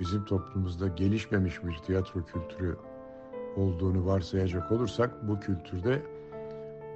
bizim 0.00 0.24
toplumumuzda 0.24 0.88
gelişmemiş 0.88 1.64
bir 1.64 1.76
tiyatro 1.86 2.20
kültürü 2.24 2.76
olduğunu 3.56 4.06
varsayacak 4.06 4.72
olursak 4.72 5.28
bu 5.28 5.40
kültürde 5.40 6.02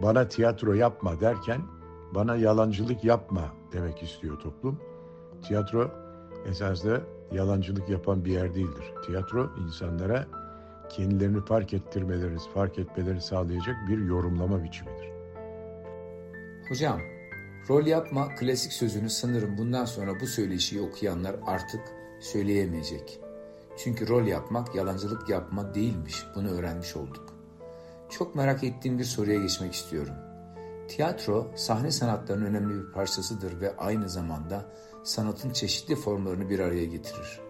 bana 0.03 0.29
tiyatro 0.29 0.73
yapma 0.73 1.21
derken 1.21 1.61
bana 2.15 2.37
yalancılık 2.37 3.05
yapma 3.05 3.45
demek 3.73 4.03
istiyor 4.03 4.39
toplum. 4.39 4.81
Tiyatro 5.43 5.91
esasında 6.47 7.01
yalancılık 7.33 7.89
yapan 7.89 8.25
bir 8.25 8.33
yer 8.33 8.55
değildir. 8.55 8.93
Tiyatro 9.07 9.51
insanlara 9.67 10.27
kendilerini 10.89 11.45
fark 11.45 11.75
ettirmelerini, 11.75 12.39
fark 12.55 12.79
etmelerini 12.79 13.21
sağlayacak 13.21 13.77
bir 13.89 13.99
yorumlama 13.99 14.65
biçimidir. 14.65 15.09
Hocam, 16.69 17.01
rol 17.69 17.87
yapma 17.87 18.35
klasik 18.35 18.73
sözünü 18.73 19.11
sanırım 19.11 19.59
bundan 19.59 19.85
sonra 19.85 20.21
bu 20.21 20.27
söyleşiyi 20.27 20.83
okuyanlar 20.83 21.37
artık 21.47 21.81
söyleyemeyecek. 22.21 23.21
Çünkü 23.77 24.09
rol 24.09 24.27
yapmak 24.27 24.75
yalancılık 24.75 25.29
yapma 25.29 25.75
değilmiş. 25.75 26.27
Bunu 26.35 26.51
öğrenmiş 26.51 26.97
olduk. 26.97 27.35
Çok 28.11 28.35
merak 28.35 28.65
ettiğim 28.65 28.99
bir 28.99 29.05
soruya 29.05 29.43
geçmek 29.43 29.75
istiyorum. 29.75 30.15
Tiyatro 30.89 31.53
sahne 31.57 31.91
sanatlarının 31.91 32.47
önemli 32.47 32.75
bir 32.75 32.93
parçasıdır 32.93 33.61
ve 33.61 33.77
aynı 33.77 34.09
zamanda 34.09 34.65
sanatın 35.05 35.51
çeşitli 35.51 35.97
formlarını 35.97 36.51
bir 36.51 36.59
araya 36.59 36.85
getirir. 36.85 37.41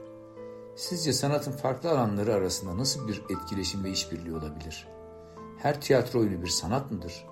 Sizce 0.76 1.12
sanatın 1.12 1.52
farklı 1.52 1.90
alanları 1.90 2.34
arasında 2.34 2.78
nasıl 2.78 3.08
bir 3.08 3.22
etkileşim 3.30 3.84
ve 3.84 3.90
işbirliği 3.90 4.34
olabilir? 4.34 4.88
Her 5.58 5.80
tiyatro 5.80 6.20
oyunu 6.20 6.42
bir 6.42 6.48
sanat 6.48 6.90
mıdır? 6.90 7.26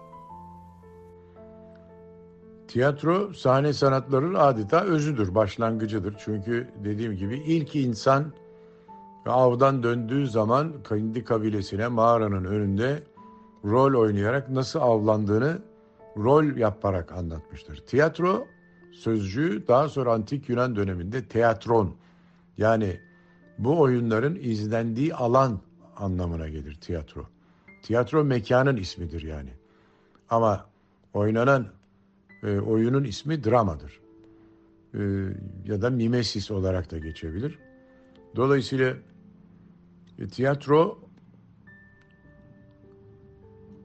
Tiyatro 2.68 3.32
sahne 3.32 3.72
sanatlarının 3.72 4.34
adeta 4.34 4.80
özüdür, 4.80 5.34
başlangıcıdır. 5.34 6.14
Çünkü 6.18 6.68
dediğim 6.84 7.16
gibi 7.16 7.36
ilk 7.36 7.76
insan 7.76 8.32
avdan 9.26 9.82
döndüğü 9.82 10.26
zaman 10.28 10.72
kendi 10.88 11.24
kabilesine 11.24 11.88
mağaranın 11.88 12.44
önünde 12.44 13.02
rol 13.64 14.00
oynayarak 14.00 14.50
nasıl 14.50 14.80
avlandığını 14.80 15.58
rol 16.16 16.56
yaparak 16.56 17.12
anlatmıştır. 17.12 17.76
Tiyatro 17.76 18.46
sözcüğü 18.92 19.68
daha 19.68 19.88
sonra 19.88 20.12
antik 20.12 20.48
Yunan 20.48 20.76
döneminde 20.76 21.24
teatron 21.24 21.94
yani 22.58 23.00
bu 23.58 23.80
oyunların 23.80 24.34
izlendiği 24.34 25.14
alan 25.14 25.60
anlamına 25.96 26.48
gelir 26.48 26.74
tiyatro. 26.80 27.26
Tiyatro 27.82 28.24
mekanın 28.24 28.76
ismidir 28.76 29.22
yani. 29.22 29.50
Ama 30.30 30.66
oynanan 31.14 31.66
e, 32.46 32.60
oyunun 32.60 33.04
ismi 33.04 33.44
dramadır. 33.44 34.00
E, 34.94 35.00
ya 35.64 35.82
da 35.82 35.90
mimesis 35.90 36.50
olarak 36.50 36.90
da 36.90 36.98
geçebilir. 36.98 37.58
Dolayısıyla 38.36 38.96
e, 40.18 40.28
tiyatro 40.28 40.98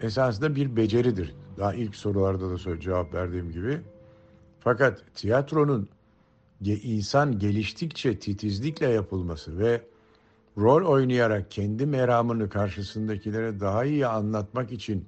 esasında 0.02 0.56
bir 0.56 0.76
beceridir. 0.76 1.36
Daha 1.58 1.74
ilk 1.74 1.96
sorularda 1.96 2.50
da 2.50 2.80
cevap 2.80 3.14
verdiğim 3.14 3.52
gibi. 3.52 3.82
Fakat 4.60 5.04
tiyatronun 5.16 5.90
insan 6.62 7.40
geliştikçe 7.40 8.20
titizlikle 8.20 8.88
yapılması 8.88 9.60
ve 9.60 9.82
rol 10.58 10.86
oynayarak 10.86 11.52
kendi 11.52 11.86
meramını 11.86 12.50
karşısındakilere 12.50 13.60
daha 13.60 13.86
iyi 13.86 14.08
anlatmak 14.08 14.72
için 14.72 15.06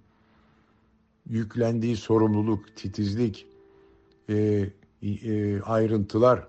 yüklendiği 1.30 1.98
sorumluluk, 1.98 2.76
titizlik, 2.76 3.48
e, 4.30 4.70
e, 5.02 5.62
ayrıntılar 5.62 6.48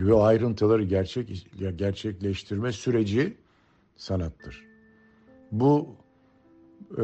ve 0.00 0.14
ayrıntıları 0.14 0.82
gerçek 0.82 1.46
gerçekleştirme 1.76 2.72
süreci 2.72 3.36
sanattır. 3.96 4.64
Bu 5.52 5.96
e, 6.90 7.02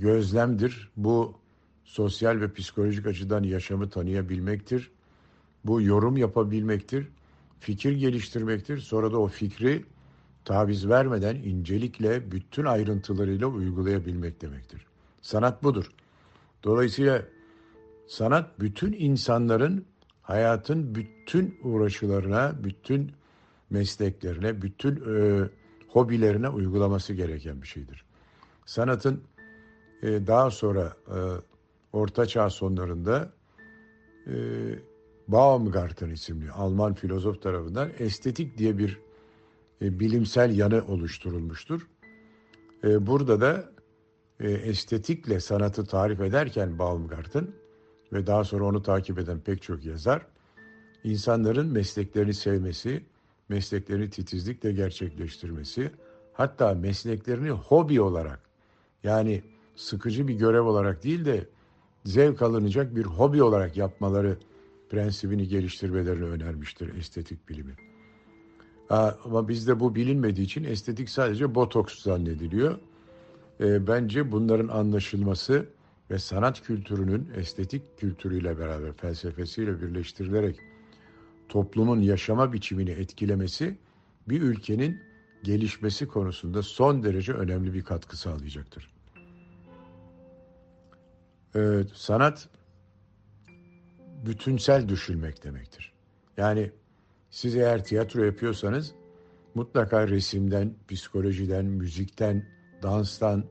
gözlemdir, 0.00 0.90
bu 0.96 1.34
sosyal 1.84 2.40
ve 2.40 2.52
psikolojik 2.52 3.06
açıdan 3.06 3.42
yaşamı 3.42 3.90
tanıyabilmektir. 3.90 4.90
Bu 5.64 5.82
yorum 5.82 6.16
yapabilmektir, 6.16 7.08
fikir 7.60 7.92
geliştirmektir. 7.92 8.78
Sonra 8.78 9.12
da 9.12 9.18
o 9.18 9.26
fikri 9.26 9.84
taviz 10.44 10.88
vermeden 10.88 11.36
incelikle 11.36 12.32
bütün 12.32 12.64
ayrıntılarıyla 12.64 13.46
uygulayabilmek 13.46 14.42
demektir. 14.42 14.86
Sanat 15.22 15.62
budur. 15.62 15.90
Dolayısıyla 16.64 17.22
sanat 18.10 18.60
bütün 18.60 18.92
insanların 18.92 19.86
hayatın 20.22 20.94
bütün 20.94 21.58
uğraşılarına, 21.62 22.54
bütün 22.64 23.12
mesleklerine, 23.70 24.62
bütün 24.62 24.96
e, 24.96 25.48
hobilerine 25.88 26.48
uygulaması 26.48 27.12
gereken 27.12 27.62
bir 27.62 27.66
şeydir. 27.66 28.04
Sanatın 28.66 29.22
e, 30.02 30.26
daha 30.26 30.50
sonra 30.50 30.92
e, 31.08 31.18
Orta 31.92 32.26
Çağ 32.26 32.50
sonlarında 32.50 33.32
e, 34.26 34.34
Baumgarten 35.28 36.10
isimli 36.10 36.50
Alman 36.50 36.94
filozof 36.94 37.42
tarafından 37.42 37.90
estetik 37.98 38.58
diye 38.58 38.78
bir 38.78 38.98
e, 39.82 40.00
bilimsel 40.00 40.58
yanı 40.58 40.84
oluşturulmuştur. 40.88 41.86
E, 42.84 43.06
burada 43.06 43.40
da 43.40 43.72
e, 44.40 44.50
estetikle 44.50 45.40
sanatı 45.40 45.86
tarif 45.86 46.20
ederken 46.20 46.78
Baumgarten 46.78 47.59
ve 48.12 48.26
daha 48.26 48.44
sonra 48.44 48.64
onu 48.64 48.82
takip 48.82 49.18
eden 49.18 49.40
pek 49.40 49.62
çok 49.62 49.84
yazar, 49.84 50.26
insanların 51.04 51.66
mesleklerini 51.66 52.34
sevmesi, 52.34 53.02
mesleklerini 53.48 54.10
titizlikle 54.10 54.72
gerçekleştirmesi, 54.72 55.90
hatta 56.32 56.74
mesleklerini 56.74 57.50
hobi 57.50 58.00
olarak 58.00 58.40
yani 59.04 59.42
sıkıcı 59.76 60.28
bir 60.28 60.34
görev 60.34 60.62
olarak 60.62 61.04
değil 61.04 61.24
de 61.24 61.48
zevk 62.04 62.42
alınacak 62.42 62.96
bir 62.96 63.04
hobi 63.04 63.42
olarak 63.42 63.76
yapmaları 63.76 64.38
prensibini 64.90 65.48
geliştirmelerini 65.48 66.24
önermiştir 66.24 66.94
estetik 66.94 67.48
bilimi. 67.48 67.74
Ama 68.90 69.48
bizde 69.48 69.80
bu 69.80 69.94
bilinmediği 69.94 70.46
için 70.46 70.64
estetik 70.64 71.10
sadece 71.10 71.54
botoks 71.54 72.02
zannediliyor. 72.02 72.78
E, 73.60 73.86
bence 73.86 74.32
bunların 74.32 74.68
anlaşılması 74.68 75.66
ve 76.10 76.18
sanat 76.18 76.62
kültürünün 76.62 77.30
estetik 77.34 77.98
kültürüyle 77.98 78.58
beraber 78.58 78.92
felsefesiyle 78.92 79.82
birleştirilerek 79.82 80.60
toplumun 81.48 82.00
yaşama 82.00 82.52
biçimini 82.52 82.90
etkilemesi 82.90 83.78
bir 84.28 84.42
ülkenin 84.42 85.00
gelişmesi 85.42 86.08
konusunda 86.08 86.62
son 86.62 87.02
derece 87.02 87.32
önemli 87.32 87.74
bir 87.74 87.84
katkı 87.84 88.16
sağlayacaktır. 88.16 88.90
Ee, 91.56 91.82
sanat 91.94 92.48
bütünsel 94.26 94.88
düşünmek 94.88 95.44
demektir. 95.44 95.92
Yani 96.36 96.70
siz 97.30 97.56
eğer 97.56 97.84
tiyatro 97.84 98.24
yapıyorsanız 98.24 98.94
mutlaka 99.54 100.08
resimden, 100.08 100.74
psikolojiden, 100.88 101.64
müzikten, 101.64 102.46
danstan, 102.82 103.44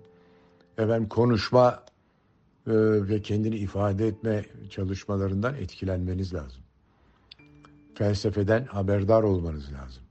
efendim 0.78 1.10
konuşma 1.10 1.84
ve 3.10 3.21
kendini 3.21 3.55
ifade 3.55 4.08
etme 4.08 4.45
çalışmalarından 4.69 5.55
etkilenmeniz 5.55 6.34
lazım. 6.34 6.63
Felsefeden 7.95 8.65
haberdar 8.65 9.23
olmanız 9.23 9.73
lazım. 9.73 10.03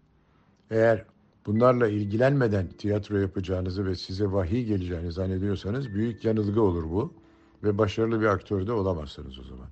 Eğer 0.70 1.04
bunlarla 1.46 1.88
ilgilenmeden 1.88 2.68
tiyatro 2.68 3.16
yapacağınızı 3.16 3.86
ve 3.86 3.94
size 3.94 4.32
vahiy 4.32 4.64
geleceğini 4.64 5.12
zannediyorsanız 5.12 5.94
büyük 5.94 6.24
yanılgı 6.24 6.62
olur 6.62 6.90
bu 6.90 7.14
ve 7.62 7.78
başarılı 7.78 8.20
bir 8.20 8.26
aktör 8.26 8.66
de 8.66 8.72
olamazsınız 8.72 9.38
o 9.38 9.42
zaman. 9.42 9.68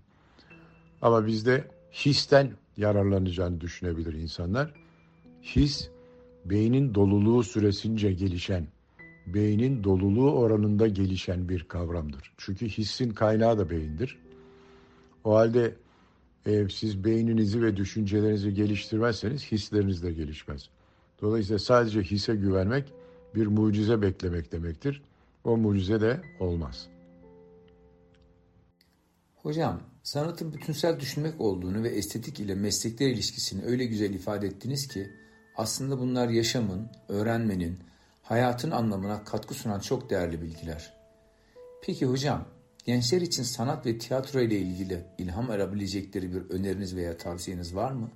Ama 1.03 1.27
bizde 1.27 1.65
histen 1.93 2.51
yararlanacağını 2.77 3.61
düşünebilir 3.61 4.13
insanlar. 4.13 4.75
His 5.43 5.91
beynin 6.45 6.95
doluluğu 6.95 7.43
süresince 7.43 8.13
gelişen, 8.13 8.69
beynin 9.27 9.85
doluluğu 9.85 10.33
oranında 10.33 10.87
gelişen 10.87 11.49
bir 11.49 11.65
kavramdır. 11.65 12.33
Çünkü 12.37 12.69
hissin 12.69 13.11
kaynağı 13.11 13.59
da 13.59 13.71
beyindir. 13.71 14.19
O 15.25 15.35
halde 15.35 15.75
e, 16.47 16.69
siz 16.69 17.05
beyninizi 17.05 17.63
ve 17.63 17.77
düşüncelerinizi 17.77 18.55
geliştirmezseniz 18.55 19.53
hisleriniz 19.53 20.03
de 20.03 20.13
gelişmez. 20.13 20.69
Dolayısıyla 21.23 21.59
sadece 21.59 22.03
hisse 22.03 22.35
güvenmek 22.37 22.93
bir 23.35 23.47
mucize 23.47 24.03
beklemek 24.03 24.53
demektir. 24.53 25.03
O 25.45 25.57
mucize 25.57 26.01
de 26.01 26.21
olmaz. 26.41 26.89
Hocam, 29.37 29.81
sanatın 30.03 30.53
bütünsel 30.53 31.01
düşünmek 31.01 31.41
olduğunu 31.41 31.83
ve 31.83 31.89
estetik 31.89 32.41
ile 32.41 32.55
meslekler 32.55 33.09
ilişkisini 33.09 33.65
öyle 33.65 33.85
güzel 33.85 34.15
ifade 34.15 34.47
ettiniz 34.47 34.89
ki 34.89 35.11
aslında 35.57 35.99
bunlar 35.99 36.29
yaşamın, 36.29 36.89
öğrenmenin, 37.09 37.79
hayatın 38.29 38.71
anlamına 38.71 39.25
katkı 39.25 39.55
sunan 39.55 39.81
çok 39.81 40.11
değerli 40.11 40.43
bilgiler. 40.43 40.93
Peki 41.83 42.07
hocam, 42.07 42.45
gençler 42.85 43.21
için 43.21 43.43
sanat 43.43 43.87
ve 43.87 43.99
tiyatro 43.99 44.41
ile 44.41 44.57
ilgili 44.57 45.05
ilham 45.19 45.51
arabilecekleri 45.51 46.35
bir 46.35 46.51
öneriniz 46.51 46.97
veya 46.97 47.17
tavsiyeniz 47.17 47.77
var 47.77 47.93
mı? 47.93 48.11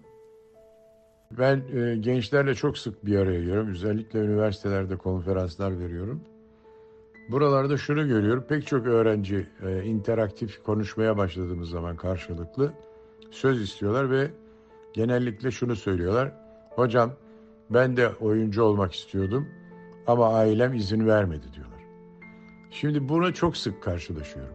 Ben 1.38 1.62
e, 1.74 1.96
gençlerle 1.96 2.54
çok 2.54 2.78
sık 2.78 3.06
bir 3.06 3.16
araya 3.16 3.40
geliyorum. 3.40 3.70
Özellikle 3.70 4.18
üniversitelerde 4.18 4.96
konferanslar 4.96 5.80
veriyorum. 5.80 6.20
Buralarda 7.28 7.76
şunu 7.76 8.08
görüyorum. 8.08 8.44
Pek 8.48 8.66
çok 8.66 8.86
öğrenci 8.86 9.46
e, 9.62 9.84
interaktif 9.84 10.62
konuşmaya 10.62 11.16
başladığımız 11.16 11.68
zaman 11.68 11.96
karşılıklı 11.96 12.72
söz 13.30 13.62
istiyorlar 13.62 14.10
ve 14.10 14.30
genellikle 14.92 15.50
şunu 15.50 15.76
söylüyorlar. 15.76 16.32
Hocam 16.70 17.12
ben 17.70 17.96
de 17.96 18.08
oyuncu 18.08 18.62
olmak 18.62 18.94
istiyordum 18.94 19.48
ama 20.06 20.34
ailem 20.34 20.74
izin 20.74 21.06
vermedi 21.06 21.46
diyorlar. 21.52 21.80
Şimdi 22.70 23.08
buna 23.08 23.34
çok 23.34 23.56
sık 23.56 23.82
karşılaşıyorum. 23.82 24.54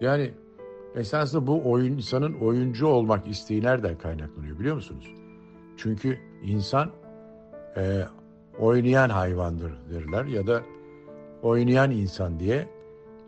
Yani 0.00 0.30
esasında 0.94 1.46
bu 1.46 1.70
oyun 1.70 1.92
insanın 1.92 2.34
oyuncu 2.34 2.86
olmak 2.86 3.28
isteği 3.28 3.62
nereden 3.62 3.98
kaynaklanıyor 3.98 4.58
biliyor 4.58 4.74
musunuz? 4.74 5.14
Çünkü 5.76 6.18
insan 6.42 6.90
e, 7.76 8.02
oynayan 8.58 9.10
hayvandır 9.10 9.72
derler 9.90 10.24
ya 10.24 10.46
da 10.46 10.62
oynayan 11.42 11.90
insan 11.90 12.40
diye 12.40 12.68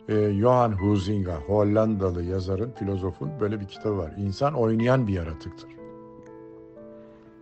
e, 0.09 0.33
Johan 0.33 0.71
Huizinga, 0.71 1.35
Hollandalı 1.35 2.23
yazarın, 2.23 2.71
filozofun 2.71 3.31
böyle 3.39 3.59
bir 3.59 3.65
kitabı 3.65 3.97
var. 3.97 4.13
İnsan 4.17 4.53
oynayan 4.53 5.07
bir 5.07 5.13
yaratıktır. 5.13 5.69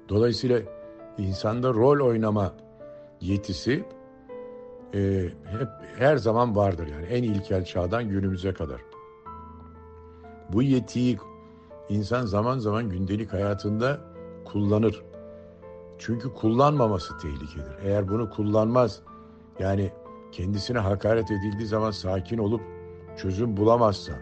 Dolayısıyla 0.09 0.59
insanda 1.17 1.73
rol 1.73 2.07
oynama 2.07 2.53
yetisi 3.21 3.83
e, 4.93 5.29
hep 5.45 5.69
her 5.97 6.17
zaman 6.17 6.55
vardır 6.55 6.87
yani 6.87 7.05
en 7.05 7.23
ilkel 7.23 7.65
çağdan 7.65 8.09
günümüze 8.09 8.53
kadar. 8.53 8.81
Bu 10.53 10.61
yetiyi 10.63 11.17
insan 11.89 12.25
zaman 12.25 12.59
zaman 12.59 12.89
gündelik 12.89 13.33
hayatında 13.33 14.01
kullanır. 14.45 15.03
Çünkü 15.97 16.33
kullanmaması 16.33 17.17
tehlikedir. 17.17 17.75
Eğer 17.83 18.09
bunu 18.09 18.29
kullanmaz 18.29 19.01
yani 19.59 19.91
kendisine 20.31 20.79
hakaret 20.79 21.31
edildiği 21.31 21.67
zaman 21.67 21.91
sakin 21.91 22.37
olup 22.37 22.61
çözüm 23.17 23.57
bulamazsa, 23.57 24.13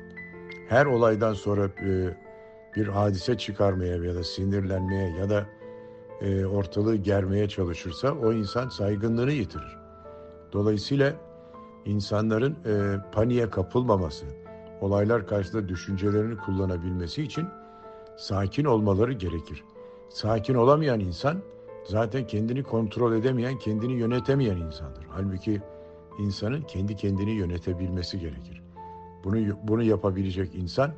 her 0.69 0.85
olaydan 0.85 1.33
sonra 1.33 1.65
e, 1.65 2.17
bir 2.75 2.87
hadise 2.87 3.37
çıkarmaya 3.37 3.95
ya 3.95 4.15
da 4.15 4.23
sinirlenmeye 4.23 5.09
ya 5.09 5.29
da 5.29 5.45
e, 6.21 6.45
ortalığı 6.45 6.95
germeye 6.95 7.49
çalışırsa 7.49 8.11
o 8.11 8.33
insan 8.33 8.69
saygınlığını 8.69 9.31
yitirir. 9.31 9.78
Dolayısıyla 10.53 11.13
insanların 11.85 12.55
e, 12.65 12.97
paniğe 13.11 13.49
kapılmaması, 13.49 14.25
olaylar 14.81 15.27
karşısında 15.27 15.69
düşüncelerini 15.69 16.37
kullanabilmesi 16.37 17.23
için 17.23 17.47
sakin 18.17 18.65
olmaları 18.65 19.13
gerekir. 19.13 19.63
Sakin 20.09 20.55
olamayan 20.55 20.99
insan 20.99 21.37
zaten 21.83 22.27
kendini 22.27 22.63
kontrol 22.63 23.13
edemeyen, 23.13 23.57
kendini 23.57 23.93
yönetemeyen 23.93 24.57
insandır. 24.57 25.05
Halbuki 25.09 25.61
insanın 26.19 26.61
kendi 26.61 26.95
kendini 26.95 27.31
yönetebilmesi 27.31 28.19
gerekir. 28.19 28.61
Bunu 29.23 29.37
bunu 29.63 29.83
yapabilecek 29.83 30.55
insan 30.55 30.91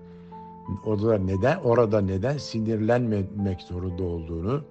orada 0.85 1.17
neden 1.17 1.57
orada 1.59 2.01
neden 2.01 2.37
sinirlenmemek 2.37 3.61
zorunda 3.61 4.03
olduğunu, 4.03 4.61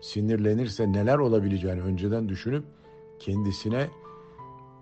sinirlenirse 0.00 0.92
neler 0.92 1.18
olabileceğini 1.18 1.80
önceden 1.80 2.28
düşünüp 2.28 2.64
kendisine 3.18 3.88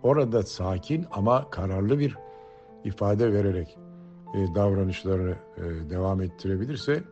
orada 0.03 0.43
sakin 0.43 1.07
ama 1.11 1.51
kararlı 1.51 1.99
bir 1.99 2.17
ifade 2.85 3.33
vererek 3.33 3.79
e, 4.35 4.55
davranışlarını 4.55 5.35
e, 5.57 5.91
devam 5.91 6.23
ettirebilirse 6.23 7.03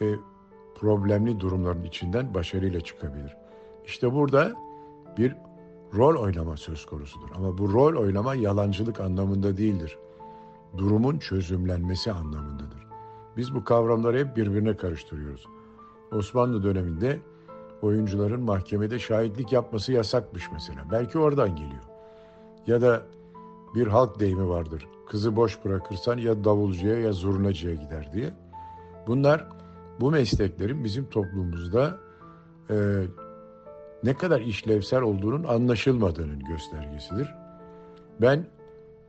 e, 0.00 0.06
problemli 0.74 1.40
durumların 1.40 1.84
içinden 1.84 2.34
başarıyla 2.34 2.80
çıkabilir. 2.80 3.36
İşte 3.86 4.12
burada 4.12 4.52
bir 5.18 5.36
rol 5.94 6.22
oynama 6.22 6.56
söz 6.56 6.86
konusudur. 6.86 7.28
Ama 7.34 7.58
bu 7.58 7.72
rol 7.72 7.96
oynama 7.96 8.34
yalancılık 8.34 9.00
anlamında 9.00 9.56
değildir. 9.56 9.98
Durumun 10.76 11.18
çözümlenmesi 11.18 12.12
anlamındadır. 12.12 12.86
Biz 13.36 13.54
bu 13.54 13.64
kavramları 13.64 14.18
hep 14.18 14.36
birbirine 14.36 14.76
karıştırıyoruz. 14.76 15.46
Osmanlı 16.12 16.62
döneminde 16.62 17.20
oyuncuların 17.82 18.42
mahkemede 18.42 18.98
şahitlik 18.98 19.52
yapması 19.52 19.92
yasakmış 19.92 20.48
mesela. 20.52 20.84
Belki 20.92 21.18
oradan 21.18 21.56
geliyor. 21.56 21.91
Ya 22.66 22.80
da 22.80 23.02
bir 23.74 23.86
halk 23.86 24.20
deyimi 24.20 24.48
vardır. 24.48 24.88
Kızı 25.06 25.36
boş 25.36 25.64
bırakırsan 25.64 26.18
ya 26.18 26.44
davulcuya 26.44 27.00
ya 27.00 27.12
zurnacıya 27.12 27.74
gider 27.74 28.12
diye. 28.12 28.34
Bunlar 29.06 29.48
bu 30.00 30.10
mesleklerin 30.10 30.84
bizim 30.84 31.04
toplumumuzda 31.06 31.98
e, 32.70 32.76
ne 34.04 34.14
kadar 34.14 34.40
işlevsel 34.40 35.02
olduğunun 35.02 35.44
anlaşılmadığının 35.44 36.40
göstergesidir. 36.40 37.34
Ben 38.20 38.46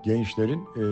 gençlerin 0.03 0.61
e, 0.61 0.83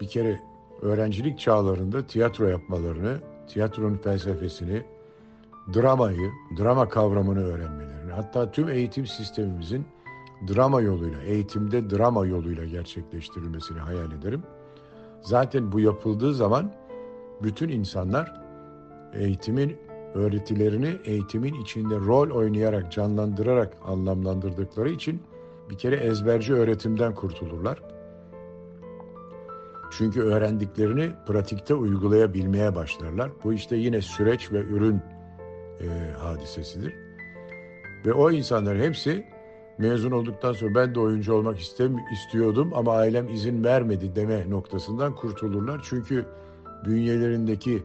bir 0.00 0.08
kere 0.08 0.40
öğrencilik 0.82 1.38
çağlarında 1.38 2.06
tiyatro 2.06 2.44
yapmalarını, 2.44 3.18
tiyatronun 3.48 3.96
felsefesini, 3.96 4.82
dramayı, 5.74 6.30
drama 6.58 6.88
kavramını 6.88 7.44
öğrenmelerini, 7.44 8.12
hatta 8.12 8.50
tüm 8.50 8.68
eğitim 8.68 9.06
sistemimizin 9.06 9.86
drama 10.48 10.80
yoluyla, 10.80 11.22
eğitimde 11.22 11.90
drama 11.90 12.26
yoluyla 12.26 12.64
gerçekleştirilmesini 12.64 13.78
hayal 13.78 14.12
ederim. 14.12 14.42
Zaten 15.20 15.72
bu 15.72 15.80
yapıldığı 15.80 16.34
zaman 16.34 16.72
bütün 17.42 17.68
insanlar 17.68 18.42
eğitimin 19.14 19.76
öğretilerini 20.14 20.96
eğitimin 21.04 21.54
içinde 21.54 21.94
rol 21.94 22.30
oynayarak, 22.30 22.92
canlandırarak 22.92 23.76
anlamlandırdıkları 23.84 24.90
için 24.90 25.22
bir 25.70 25.78
kere 25.78 25.96
ezberci 25.96 26.54
öğretimden 26.54 27.14
kurtulurlar. 27.14 27.82
Çünkü 29.90 30.22
öğrendiklerini 30.22 31.10
pratikte 31.26 31.74
uygulayabilmeye 31.74 32.74
başlarlar. 32.74 33.30
Bu 33.44 33.52
işte 33.52 33.76
yine 33.76 34.00
süreç 34.00 34.52
ve 34.52 34.58
ürün 34.58 35.00
e, 35.80 35.86
hadisesidir. 36.18 36.94
Ve 38.06 38.12
o 38.12 38.30
insanlar 38.30 38.78
hepsi 38.78 39.26
mezun 39.78 40.10
olduktan 40.10 40.52
sonra 40.52 40.74
ben 40.74 40.94
de 40.94 41.00
oyuncu 41.00 41.34
olmak 41.34 41.60
istem 41.60 41.96
istiyordum 42.12 42.72
ama 42.74 42.92
ailem 42.92 43.28
izin 43.28 43.64
vermedi 43.64 44.16
deme 44.16 44.50
noktasından 44.50 45.14
kurtulurlar. 45.14 45.80
Çünkü 45.84 46.26
bünyelerindeki 46.86 47.82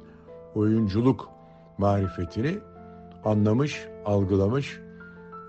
oyunculuk 0.55 1.29
marifetini 1.77 2.57
anlamış, 3.25 3.87
algılamış 4.05 4.79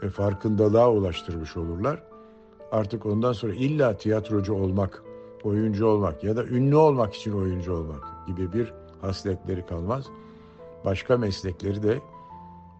ve 0.02 0.08
farkındalığa 0.08 0.90
ulaştırmış 0.90 1.56
olurlar. 1.56 2.02
Artık 2.72 3.06
ondan 3.06 3.32
sonra 3.32 3.54
illa 3.54 3.96
tiyatrocu 3.96 4.54
olmak, 4.54 5.02
oyuncu 5.44 5.86
olmak 5.86 6.24
ya 6.24 6.36
da 6.36 6.44
ünlü 6.44 6.76
olmak 6.76 7.14
için 7.14 7.32
oyuncu 7.32 7.74
olmak 7.74 8.26
gibi 8.26 8.52
bir 8.52 8.72
hasletleri 9.00 9.66
kalmaz. 9.66 10.04
Başka 10.84 11.16
meslekleri 11.16 11.82
de 11.82 12.00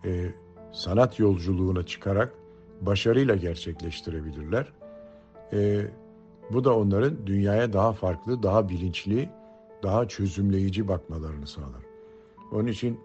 e, 0.05 0.35
sanat 0.73 1.19
yolculuğuna 1.19 1.87
çıkarak 1.87 2.35
başarıyla 2.87 3.37
gerçekleştirebilirler. 3.37 4.73
E, 5.53 5.87
bu 6.53 6.65
da 6.65 6.77
onların 6.77 7.27
dünyaya 7.27 7.73
daha 7.73 7.93
farklı, 7.93 8.43
daha 8.43 8.69
bilinçli, 8.69 9.31
daha 9.83 10.09
çözümleyici 10.09 10.89
bakmalarını 10.89 11.47
sağlar. 11.47 11.83
Onun 12.53 12.67
için 12.67 13.01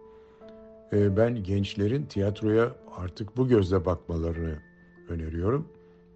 e, 0.94 1.18
ben 1.18 1.44
gençlerin 1.44 2.06
tiyatroya 2.06 2.76
artık 2.98 3.38
bu 3.38 3.48
gözle 3.48 3.86
bakmalarını 3.86 4.60
öneriyorum. 5.10 5.68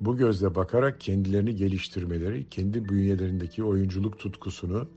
Bu 0.02 0.17
gözle 0.17 0.56
bakarak 0.56 1.02
kendilerini 1.02 1.56
geliştirmeleri, 1.56 2.50
kendi 2.50 2.89
bünyelerindeki 2.89 3.63
oyunculuk 3.63 4.19
tutkusunu, 4.19 4.88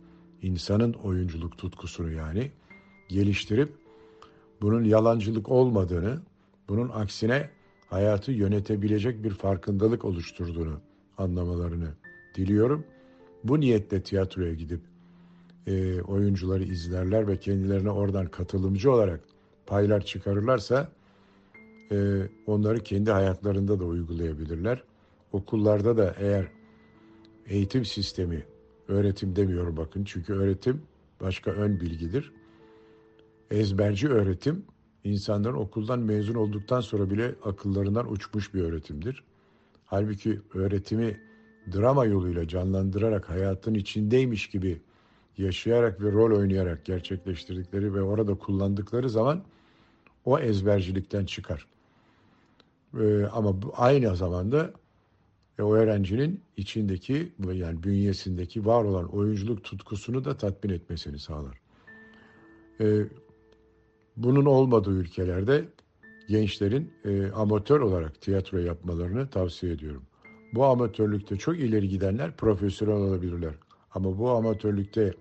insanın 0.42 0.92
oyunculuk 0.92 1.59
tutkusunu 1.59 2.12
yani 2.12 2.50
geliştirip 3.09 3.72
bunun 4.62 4.85
yalancılık 4.85 5.48
olmadığını, 5.48 6.18
bunun 6.68 6.88
aksine 6.88 7.50
hayatı 7.94 8.33
yönetebilecek 8.33 9.24
bir 9.24 9.30
farkındalık 9.30 10.04
oluşturduğunu 10.04 10.80
anlamalarını 11.18 11.88
diliyorum. 12.35 12.85
Bu 13.44 13.61
niyetle 13.61 14.02
tiyatroya 14.02 14.54
gidip 14.54 14.80
e, 15.66 16.02
oyuncuları 16.02 16.64
izlerler 16.64 17.28
ve 17.28 17.37
kendilerine 17.37 17.90
oradan 17.90 18.26
katılımcı 18.26 18.92
olarak 18.92 19.20
paylar 19.66 20.00
çıkarırlarsa 20.00 20.88
e, 21.92 22.22
onları 22.46 22.80
kendi 22.80 23.11
hayatlarında 23.11 23.80
da 23.80 23.85
uygulayabilirler. 23.85 24.83
Okullarda 25.33 25.96
da 25.96 26.14
eğer 26.18 26.46
eğitim 27.46 27.85
sistemi, 27.85 28.44
öğretim 28.88 29.37
demiyorum 29.37 29.76
bakın 29.76 30.04
çünkü 30.04 30.33
öğretim 30.33 30.83
başka 31.20 31.50
ön 31.50 31.80
bilgidir. 31.80 32.33
Ezberci 33.50 34.09
öğretim 34.09 34.64
insanların 35.05 35.55
okuldan 35.55 35.99
mezun 35.99 36.35
olduktan 36.35 36.81
sonra 36.81 37.11
bile 37.11 37.35
akıllarından 37.45 38.12
uçmuş 38.12 38.55
bir 38.55 38.62
öğretimdir. 38.62 39.25
Halbuki 39.85 40.40
öğretimi 40.55 41.21
drama 41.73 42.05
yoluyla 42.05 42.49
canlandırarak 42.49 43.31
hayatın 43.31 43.75
içindeymiş 43.75 44.47
gibi 44.47 44.81
yaşayarak 45.38 46.03
ve 46.03 46.12
rol 46.12 46.38
oynayarak 46.38 46.85
gerçekleştirdikleri 46.85 47.95
ve 47.95 48.03
orada 48.03 48.35
kullandıkları 48.35 49.11
zaman 49.11 49.43
o 50.25 50.38
ezbercilikten 50.38 51.25
çıkar. 51.25 51.67
Ee, 53.01 53.25
ama 53.25 53.62
bu 53.62 53.73
aynı 53.77 54.17
zamanda 54.17 54.73
e, 55.59 55.62
o 55.62 55.75
öğrencinin 55.75 56.40
içindeki 56.57 57.33
yani 57.53 57.83
bünyesindeki 57.83 58.67
var 58.67 58.85
olan 58.85 59.17
oyunculuk 59.17 59.64
tutkusunu 59.64 60.25
da 60.25 60.37
tatmin 60.37 60.71
etmesini 60.71 61.19
sağlar. 61.19 61.61
Ee, 62.81 63.05
bunun 64.16 64.44
olmadığı 64.44 64.90
ülkelerde 64.90 65.64
gençlerin 66.29 66.92
e, 67.05 67.31
amatör 67.31 67.81
olarak 67.81 68.20
tiyatro 68.20 68.59
yapmalarını 68.59 69.29
tavsiye 69.31 69.72
ediyorum. 69.72 70.03
Bu 70.55 70.64
amatörlükte 70.64 71.37
çok 71.37 71.59
ileri 71.59 71.88
gidenler 71.88 72.37
profesyonel 72.37 72.94
olabilirler. 72.94 73.55
Ama 73.94 74.18
bu 74.18 74.31
amatörlükte 74.31 75.14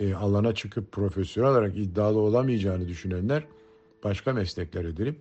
e, 0.00 0.14
alana 0.14 0.54
çıkıp 0.54 0.92
profesyonel 0.92 1.50
olarak 1.50 1.76
iddialı 1.76 2.18
olamayacağını 2.18 2.88
düşünenler 2.88 3.44
başka 4.04 4.32
meslekler 4.32 4.84
edinip 4.84 5.16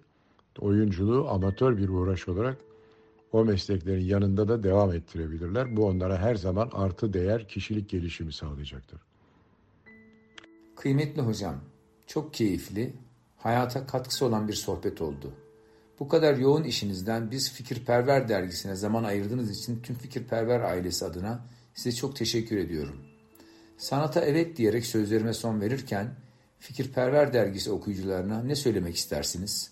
oyunculuğu 0.59 1.29
amatör 1.29 1.77
bir 1.77 1.89
uğraş 1.89 2.27
olarak 2.27 2.57
o 3.31 3.45
mesleklerin 3.45 4.05
yanında 4.05 4.47
da 4.47 4.63
devam 4.63 4.93
ettirebilirler. 4.93 5.77
Bu 5.77 5.85
onlara 5.85 6.17
her 6.17 6.35
zaman 6.35 6.69
artı 6.73 7.13
değer 7.13 7.47
kişilik 7.47 7.89
gelişimi 7.89 8.33
sağlayacaktır. 8.33 9.01
Kıymetli 10.75 11.21
hocam, 11.21 11.55
çok 12.09 12.33
keyifli, 12.33 12.93
hayata 13.37 13.87
katkısı 13.87 14.25
olan 14.25 14.47
bir 14.47 14.53
sohbet 14.53 15.01
oldu. 15.01 15.33
Bu 15.99 16.07
kadar 16.07 16.37
yoğun 16.37 16.63
işinizden 16.63 17.31
biz 17.31 17.53
Fikirperver 17.53 18.29
dergisine 18.29 18.75
zaman 18.75 19.03
ayırdığınız 19.03 19.51
için 19.51 19.81
tüm 19.81 19.95
Fikirperver 19.95 20.59
ailesi 20.59 21.05
adına 21.05 21.45
size 21.73 21.97
çok 21.97 22.15
teşekkür 22.15 22.57
ediyorum. 22.57 22.95
Sanata 23.77 24.21
evet 24.21 24.57
diyerek 24.57 24.85
sözlerime 24.85 25.33
son 25.33 25.61
verirken 25.61 26.15
Fikirperver 26.59 27.33
dergisi 27.33 27.71
okuyucularına 27.71 28.43
ne 28.43 28.55
söylemek 28.55 28.95
istersiniz? 28.95 29.71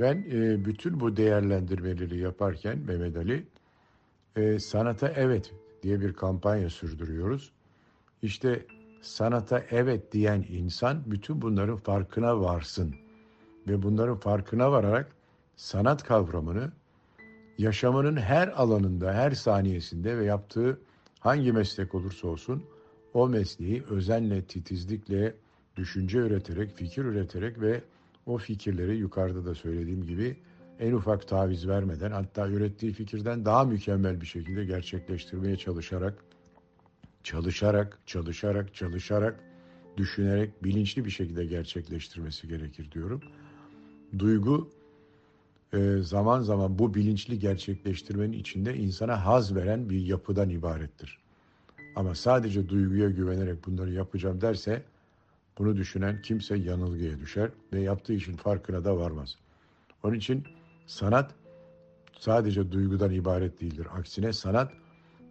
Ben 0.00 0.24
e, 0.30 0.64
bütün 0.64 1.00
bu 1.00 1.16
değerlendirmeleri 1.16 2.18
yaparken 2.18 2.78
Mehmet 2.78 3.16
Ali 3.16 3.46
e, 4.36 4.58
sanata 4.58 5.08
evet 5.08 5.52
diye 5.82 6.00
bir 6.00 6.12
kampanya 6.12 6.70
sürdürüyoruz. 6.70 7.52
İşte 8.22 8.66
sanata 9.00 9.64
evet 9.70 10.12
diyen 10.12 10.44
insan 10.48 11.02
bütün 11.06 11.42
bunların 11.42 11.76
farkına 11.76 12.40
varsın. 12.40 12.94
Ve 13.68 13.82
bunların 13.82 14.16
farkına 14.16 14.72
vararak 14.72 15.12
sanat 15.56 16.04
kavramını 16.04 16.72
yaşamının 17.58 18.16
her 18.16 18.48
alanında, 18.48 19.14
her 19.14 19.30
saniyesinde 19.30 20.18
ve 20.18 20.24
yaptığı 20.24 20.80
hangi 21.20 21.52
meslek 21.52 21.94
olursa 21.94 22.28
olsun 22.28 22.64
o 23.14 23.28
mesleği 23.28 23.82
özenle, 23.90 24.42
titizlikle, 24.42 25.34
düşünce 25.76 26.18
üreterek, 26.18 26.76
fikir 26.76 27.04
üreterek 27.04 27.60
ve 27.60 27.80
o 28.26 28.38
fikirleri 28.38 28.96
yukarıda 28.96 29.44
da 29.44 29.54
söylediğim 29.54 30.06
gibi 30.06 30.36
en 30.80 30.92
ufak 30.92 31.28
taviz 31.28 31.68
vermeden 31.68 32.10
hatta 32.10 32.48
ürettiği 32.48 32.92
fikirden 32.92 33.44
daha 33.44 33.64
mükemmel 33.64 34.20
bir 34.20 34.26
şekilde 34.26 34.64
gerçekleştirmeye 34.64 35.56
çalışarak 35.56 36.14
çalışarak, 37.26 37.98
çalışarak, 38.06 38.74
çalışarak, 38.74 39.40
düşünerek 39.96 40.64
bilinçli 40.64 41.04
bir 41.04 41.10
şekilde 41.10 41.44
gerçekleştirmesi 41.44 42.48
gerekir 42.48 42.92
diyorum. 42.92 43.20
Duygu 44.18 44.70
e, 45.72 45.96
zaman 46.00 46.42
zaman 46.42 46.78
bu 46.78 46.94
bilinçli 46.94 47.38
gerçekleştirmenin 47.38 48.32
içinde 48.32 48.76
insana 48.76 49.24
haz 49.24 49.54
veren 49.56 49.90
bir 49.90 50.00
yapıdan 50.00 50.50
ibarettir. 50.50 51.18
Ama 51.96 52.14
sadece 52.14 52.68
duyguya 52.68 53.10
güvenerek 53.10 53.66
bunları 53.66 53.92
yapacağım 53.92 54.40
derse 54.40 54.82
bunu 55.58 55.76
düşünen 55.76 56.22
kimse 56.22 56.56
yanılgıya 56.56 57.18
düşer 57.18 57.50
ve 57.72 57.80
yaptığı 57.80 58.12
işin 58.12 58.36
farkına 58.36 58.84
da 58.84 58.96
varmaz. 58.96 59.38
Onun 60.02 60.14
için 60.14 60.44
sanat 60.86 61.34
sadece 62.18 62.72
duygudan 62.72 63.12
ibaret 63.12 63.60
değildir. 63.60 63.86
Aksine 63.98 64.32
sanat 64.32 64.72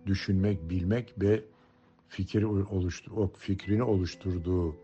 düşünmek, 0.05 0.69
bilmek 0.69 1.21
ve 1.21 1.43
fikir 2.10 2.44
oluştur 2.44 3.12
o 3.12 3.32
fikrini 3.38 3.84
oluşturduğu 3.84 4.76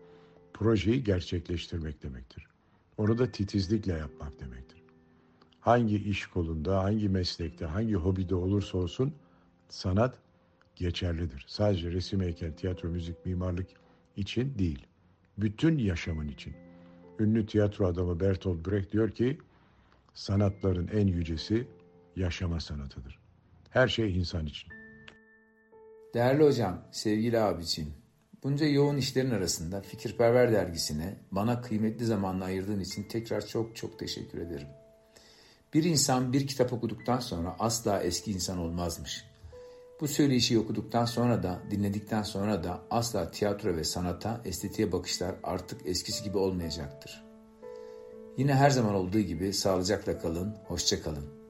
projeyi 0.52 1.04
gerçekleştirmek 1.04 2.02
demektir. 2.02 2.46
Onu 2.96 3.18
da 3.18 3.32
titizlikle 3.32 3.92
yapmak 3.92 4.40
demektir. 4.40 4.82
Hangi 5.60 5.96
iş 5.96 6.26
kolunda, 6.26 6.82
hangi 6.82 7.08
meslekte, 7.08 7.66
hangi 7.66 7.94
hobide 7.94 8.34
olursa 8.34 8.78
olsun 8.78 9.14
sanat 9.68 10.18
geçerlidir. 10.76 11.44
Sadece 11.48 11.90
resim, 11.90 12.20
heykel, 12.20 12.52
tiyatro, 12.52 12.88
müzik, 12.88 13.26
mimarlık 13.26 13.66
için 14.16 14.58
değil. 14.58 14.86
Bütün 15.38 15.78
yaşamın 15.78 16.28
için. 16.28 16.54
Ünlü 17.18 17.46
tiyatro 17.46 17.86
adamı 17.86 18.20
Bertolt 18.20 18.66
Brecht 18.68 18.92
diyor 18.92 19.10
ki, 19.10 19.38
sanatların 20.14 20.88
en 20.88 21.06
yücesi 21.06 21.66
yaşama 22.16 22.60
sanatıdır. 22.60 23.18
Her 23.70 23.88
şey 23.88 24.18
insan 24.18 24.46
için. 24.46 24.81
Değerli 26.14 26.44
hocam, 26.44 26.78
sevgili 26.90 27.40
abiciğim, 27.40 27.94
bunca 28.42 28.66
yoğun 28.66 28.96
işlerin 28.96 29.30
arasında 29.30 29.80
Fikirperver 29.80 30.52
dergisine 30.52 31.16
bana 31.30 31.60
kıymetli 31.60 32.06
zamanla 32.06 32.44
ayırdığın 32.44 32.80
için 32.80 33.02
tekrar 33.02 33.46
çok 33.46 33.76
çok 33.76 33.98
teşekkür 33.98 34.38
ederim. 34.38 34.68
Bir 35.74 35.84
insan 35.84 36.32
bir 36.32 36.46
kitap 36.46 36.72
okuduktan 36.72 37.18
sonra 37.18 37.56
asla 37.58 38.02
eski 38.02 38.32
insan 38.32 38.58
olmazmış. 38.58 39.24
Bu 40.00 40.08
söyleyişi 40.08 40.58
okuduktan 40.58 41.04
sonra 41.04 41.42
da, 41.42 41.60
dinledikten 41.70 42.22
sonra 42.22 42.64
da 42.64 42.80
asla 42.90 43.30
tiyatro 43.30 43.76
ve 43.76 43.84
sanata, 43.84 44.40
estetiğe 44.44 44.92
bakışlar 44.92 45.34
artık 45.42 45.86
eskisi 45.86 46.24
gibi 46.24 46.38
olmayacaktır. 46.38 47.24
Yine 48.36 48.54
her 48.54 48.70
zaman 48.70 48.94
olduğu 48.94 49.20
gibi 49.20 49.52
sağlıcakla 49.52 50.18
kalın, 50.18 50.56
hoşça 50.66 51.02
kalın. 51.02 51.41